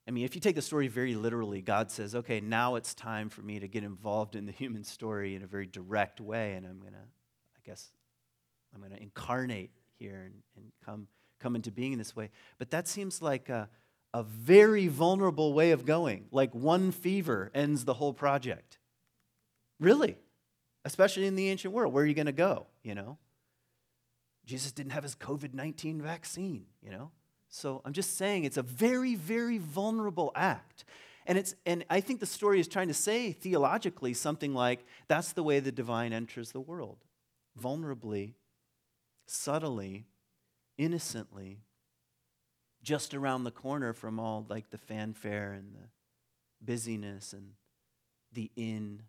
I 0.08 0.12
mean, 0.12 0.24
if 0.24 0.34
you 0.34 0.40
take 0.40 0.54
the 0.54 0.62
story 0.62 0.86
very 0.86 1.14
literally, 1.14 1.60
God 1.60 1.90
says, 1.90 2.14
okay, 2.14 2.40
now 2.40 2.76
it's 2.76 2.94
time 2.94 3.28
for 3.28 3.42
me 3.42 3.58
to 3.58 3.66
get 3.66 3.82
involved 3.82 4.36
in 4.36 4.46
the 4.46 4.52
human 4.60 4.84
story 4.84 5.34
in 5.34 5.42
a 5.42 5.46
very 5.46 5.66
direct 5.66 6.20
way, 6.20 6.54
and 6.54 6.64
I'm 6.64 6.78
going 6.80 6.92
to, 6.92 6.98
I 6.98 7.60
guess, 7.64 7.90
I'm 8.74 8.80
going 8.80 8.92
to 8.92 9.02
incarnate 9.02 9.70
here 9.98 10.22
and, 10.26 10.34
and 10.56 10.72
come, 10.84 11.08
come 11.40 11.56
into 11.56 11.72
being 11.72 11.92
in 11.92 11.98
this 11.98 12.14
way. 12.14 12.30
But 12.58 12.70
that 12.70 12.86
seems 12.86 13.20
like 13.20 13.48
a, 13.48 13.68
a 14.14 14.22
very 14.22 14.86
vulnerable 14.86 15.52
way 15.52 15.72
of 15.72 15.84
going. 15.84 16.26
Like 16.30 16.54
one 16.54 16.92
fever 16.92 17.50
ends 17.54 17.84
the 17.84 17.94
whole 17.94 18.12
project. 18.12 18.78
Really? 19.80 20.16
Especially 20.84 21.26
in 21.26 21.34
the 21.34 21.48
ancient 21.48 21.74
world. 21.74 21.92
Where 21.92 22.04
are 22.04 22.06
you 22.06 22.14
going 22.14 22.26
to 22.26 22.32
go, 22.32 22.66
you 22.82 22.94
know? 22.94 23.18
Jesus 24.44 24.70
didn't 24.70 24.92
have 24.92 25.02
his 25.02 25.16
COVID 25.16 25.54
19 25.54 26.00
vaccine, 26.00 26.66
you 26.80 26.90
know? 26.90 27.10
So 27.48 27.82
I'm 27.84 27.92
just 27.92 28.16
saying 28.16 28.44
it's 28.44 28.56
a 28.56 28.62
very, 28.62 29.14
very 29.14 29.58
vulnerable 29.58 30.32
act. 30.34 30.84
And, 31.26 31.36
it's, 31.38 31.54
and 31.64 31.84
I 31.90 32.00
think 32.00 32.20
the 32.20 32.26
story 32.26 32.60
is 32.60 32.68
trying 32.68 32.88
to 32.88 32.94
say 32.94 33.32
theologically 33.32 34.14
something 34.14 34.54
like 34.54 34.84
that's 35.08 35.32
the 35.32 35.42
way 35.42 35.60
the 35.60 35.72
divine 35.72 36.12
enters 36.12 36.52
the 36.52 36.60
world 36.60 36.98
vulnerably, 37.60 38.34
subtly, 39.26 40.04
innocently, 40.78 41.60
just 42.82 43.14
around 43.14 43.44
the 43.44 43.50
corner 43.50 43.92
from 43.92 44.20
all 44.20 44.46
like 44.48 44.70
the 44.70 44.78
fanfare 44.78 45.52
and 45.52 45.74
the 45.74 45.88
busyness 46.64 47.32
and 47.32 47.52
the 48.32 48.50
inn. 48.56 49.02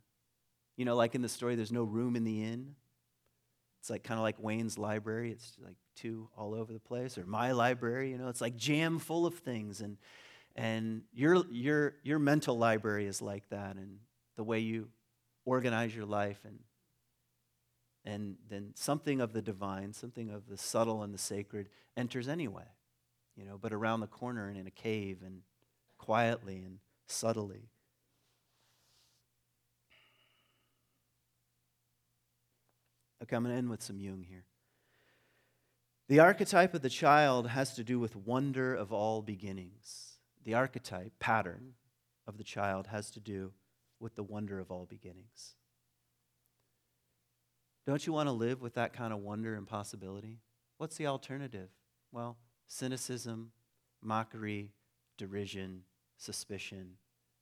You 0.78 0.86
know, 0.86 0.95
like 0.95 1.13
in 1.13 1.21
the 1.21 1.30
story, 1.30 1.56
there's 1.56 1.71
no 1.71 1.84
room 1.84 2.15
in 2.15 2.23
the 2.23 2.43
inn. 2.43 2.76
It's 3.88 3.89
like 3.89 4.04
kind 4.04 4.19
of 4.19 4.23
like 4.23 4.36
Wayne's 4.38 4.78
library. 4.78 5.32
It's 5.32 5.56
like 5.63 5.78
two 5.95 6.28
all 6.36 6.54
over 6.54 6.73
the 6.73 6.80
place, 6.80 7.17
or 7.17 7.26
my 7.26 7.54
library. 7.54 8.12
You 8.12 8.17
know, 8.17 8.28
it's 8.28 8.41
like 8.41 8.58
jam 8.58 9.00
full 9.00 9.26
of 9.26 9.36
things, 9.36 9.80
and 9.80 9.95
and 10.58 11.04
your 11.13 11.45
your 11.50 11.93
your 12.04 12.19
mental 12.19 12.58
library 12.58 13.06
is 13.06 13.21
like 13.21 13.47
that, 13.47 13.78
and 13.78 14.00
the 14.36 14.43
way 14.43 14.60
you 14.60 14.89
organize 15.45 15.95
your 15.95 16.04
life, 16.04 16.41
and 16.43 16.60
and 18.04 18.36
then 18.50 18.73
something 18.76 19.21
of 19.21 19.32
the 19.32 19.41
divine, 19.41 19.93
something 19.93 20.32
of 20.32 20.50
the 20.50 20.58
subtle 20.58 21.02
and 21.02 21.13
the 21.13 21.17
sacred 21.17 21.69
enters 21.95 22.28
anyway. 22.28 22.67
You 23.38 23.45
know, 23.45 23.58
but 23.58 23.71
around 23.71 24.02
the 24.02 24.08
corner 24.08 24.50
and 24.50 24.58
in 24.58 24.67
a 24.67 24.71
cave 24.71 25.19
and 25.26 25.43
quietly 25.97 26.58
and 26.58 26.80
subtly. 27.08 27.69
Okay, 33.28 33.36
I'm 33.36 33.44
going 33.44 33.54
to 33.54 33.58
end 33.58 33.70
with 33.70 33.84
some 33.84 34.00
Jung 34.00 34.24
here. 34.28 34.46
The 36.08 36.20
archetype 36.20 36.74
of 36.74 36.82
the 36.82 36.90
child 36.90 37.50
has 37.50 37.76
to 37.76 37.84
do 37.84 38.00
with 38.00 38.16
wonder 38.16 38.74
of 38.74 38.94
all 38.94 39.22
beginnings. 39.22 40.13
The 40.46 40.54
archetype, 40.54 41.12
pattern 41.20 41.74
of 42.26 42.38
the 42.38 42.46
child 42.46 42.88
has 42.88 43.12
to 43.12 43.20
do 43.20 43.52
with 44.00 44.16
the 44.16 44.24
wonder 44.24 44.62
of 44.62 44.72
all 44.72 44.86
beginnings. 44.86 45.56
Don't 47.86 48.08
you 48.08 48.13
want 48.13 48.28
to 48.28 48.34
live 48.34 48.62
with 48.62 48.76
that 48.76 48.94
kind 48.94 49.12
of 49.12 49.20
wonder 49.20 49.56
and 49.56 49.68
possibility? 49.68 50.40
What's 50.78 50.96
the 50.96 51.08
alternative? 51.08 51.70
Well, 52.13 52.38
cynicism, 52.68 53.52
mockery, 54.02 54.72
derision, 55.18 55.82
suspicion, 56.18 56.92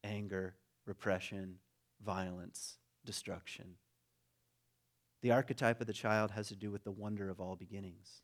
anger, 0.03 0.55
repression, 0.87 1.57
violence, 2.03 2.77
destruction. 3.05 3.75
The 5.25 5.31
archetype 5.31 5.81
of 5.81 5.87
the 5.87 5.91
child 5.93 6.29
has 6.35 6.49
to 6.49 6.55
do 6.55 6.69
with 6.69 6.83
the 6.83 6.91
wonder 6.91 7.31
of 7.31 7.41
all 7.41 7.55
beginnings 7.55 8.21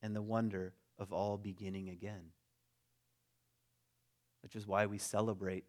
and 0.00 0.14
the 0.14 0.22
wonder 0.22 0.72
of 0.96 1.12
all 1.12 1.36
beginning 1.36 1.88
again, 1.88 2.30
which 4.40 4.54
is 4.54 4.64
why 4.64 4.86
we 4.86 4.98
celebrate 4.98 5.64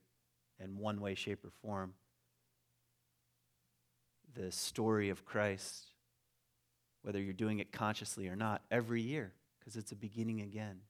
in 0.60 0.78
one 0.78 1.02
way, 1.02 1.16
shape, 1.16 1.44
or 1.44 1.50
form 1.50 1.96
the 4.36 4.52
story 4.52 5.10
of 5.10 5.26
Christ, 5.26 5.88
whether 7.02 7.20
you're 7.20 7.34
doing 7.34 7.58
it 7.58 7.72
consciously 7.72 8.28
or 8.28 8.36
not, 8.36 8.62
every 8.70 9.02
year, 9.02 9.34
because 9.58 9.76
it's 9.76 9.92
a 9.92 9.96
beginning 9.96 10.40
again. 10.40 10.82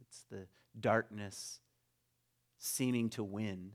It's 0.00 0.26
the 0.30 0.46
darkness 0.78 1.58
seeming 2.58 3.10
to 3.10 3.24
win 3.24 3.72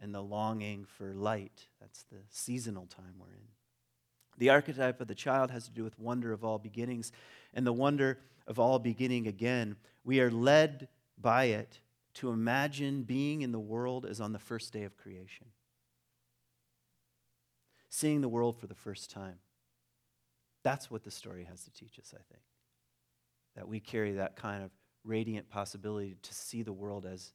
and 0.00 0.14
the 0.14 0.22
longing 0.22 0.84
for 0.84 1.14
light. 1.14 1.66
That's 1.80 2.04
the 2.04 2.18
seasonal 2.30 2.86
time 2.86 3.14
we're 3.18 3.34
in. 3.34 3.48
The 4.40 4.48
archetype 4.48 5.02
of 5.02 5.06
the 5.06 5.14
child 5.14 5.50
has 5.50 5.66
to 5.66 5.70
do 5.70 5.84
with 5.84 5.98
wonder 5.98 6.32
of 6.32 6.44
all 6.44 6.58
beginnings 6.58 7.12
and 7.52 7.66
the 7.66 7.74
wonder 7.74 8.18
of 8.46 8.58
all 8.58 8.78
beginning 8.78 9.26
again. 9.26 9.76
We 10.02 10.18
are 10.20 10.30
led 10.30 10.88
by 11.20 11.44
it 11.44 11.80
to 12.14 12.30
imagine 12.30 13.02
being 13.02 13.42
in 13.42 13.52
the 13.52 13.60
world 13.60 14.06
as 14.06 14.18
on 14.18 14.32
the 14.32 14.38
first 14.38 14.72
day 14.72 14.84
of 14.84 14.96
creation, 14.96 15.48
seeing 17.90 18.22
the 18.22 18.30
world 18.30 18.58
for 18.58 18.66
the 18.66 18.74
first 18.74 19.10
time. 19.10 19.40
That's 20.62 20.90
what 20.90 21.04
the 21.04 21.10
story 21.10 21.44
has 21.44 21.62
to 21.64 21.70
teach 21.70 21.98
us, 21.98 22.14
I 22.14 22.22
think. 22.32 22.42
That 23.56 23.68
we 23.68 23.78
carry 23.78 24.12
that 24.12 24.36
kind 24.36 24.64
of 24.64 24.70
radiant 25.04 25.50
possibility 25.50 26.16
to 26.22 26.34
see 26.34 26.62
the 26.62 26.72
world 26.72 27.04
as, 27.04 27.34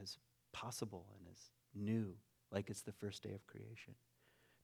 as 0.00 0.18
possible 0.52 1.06
and 1.18 1.26
as 1.32 1.38
new, 1.74 2.12
like 2.52 2.68
it's 2.68 2.82
the 2.82 2.92
first 2.92 3.22
day 3.22 3.32
of 3.32 3.46
creation. 3.46 3.94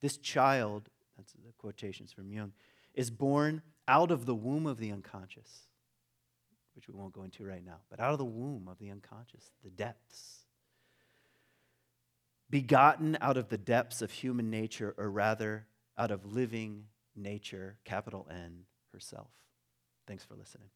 This 0.03 0.19
child 0.19 0.91
that's 1.21 1.33
the 1.33 1.53
quotations 1.59 2.13
from 2.13 2.33
Jung, 2.33 2.53
is 2.95 3.11
born 3.11 3.63
out 3.87 4.11
of 4.11 4.27
the 4.27 4.35
womb 4.35 4.67
of 4.67 4.79
the 4.79 4.91
unconscious, 4.91 5.67
which 6.75 6.89
we 6.89 6.95
won't 6.95 7.13
go 7.13 7.23
into 7.23 7.45
right 7.45 7.65
now, 7.65 7.81
but 7.91 8.01
out 8.01 8.13
of 8.13 8.19
the 8.19 8.25
womb 8.25 8.69
of 8.69 8.79
the 8.79 8.91
unconscious, 8.91 9.51
the 9.63 9.71
depths. 9.71 10.47
Begotten 12.49 13.19
out 13.21 13.37
of 13.37 13.49
the 13.49 13.59
depths 13.59 14.03
of 14.03 14.11
human 14.11 14.51
nature, 14.51 14.95
or 14.97 15.11
rather, 15.11 15.67
out 15.97 16.11
of 16.11 16.25
living 16.25 16.85
nature, 17.15 17.77
capital 17.85 18.27
N, 18.31 18.65
herself. 18.93 19.31
Thanks 20.07 20.25
for 20.25 20.35
listening. 20.35 20.71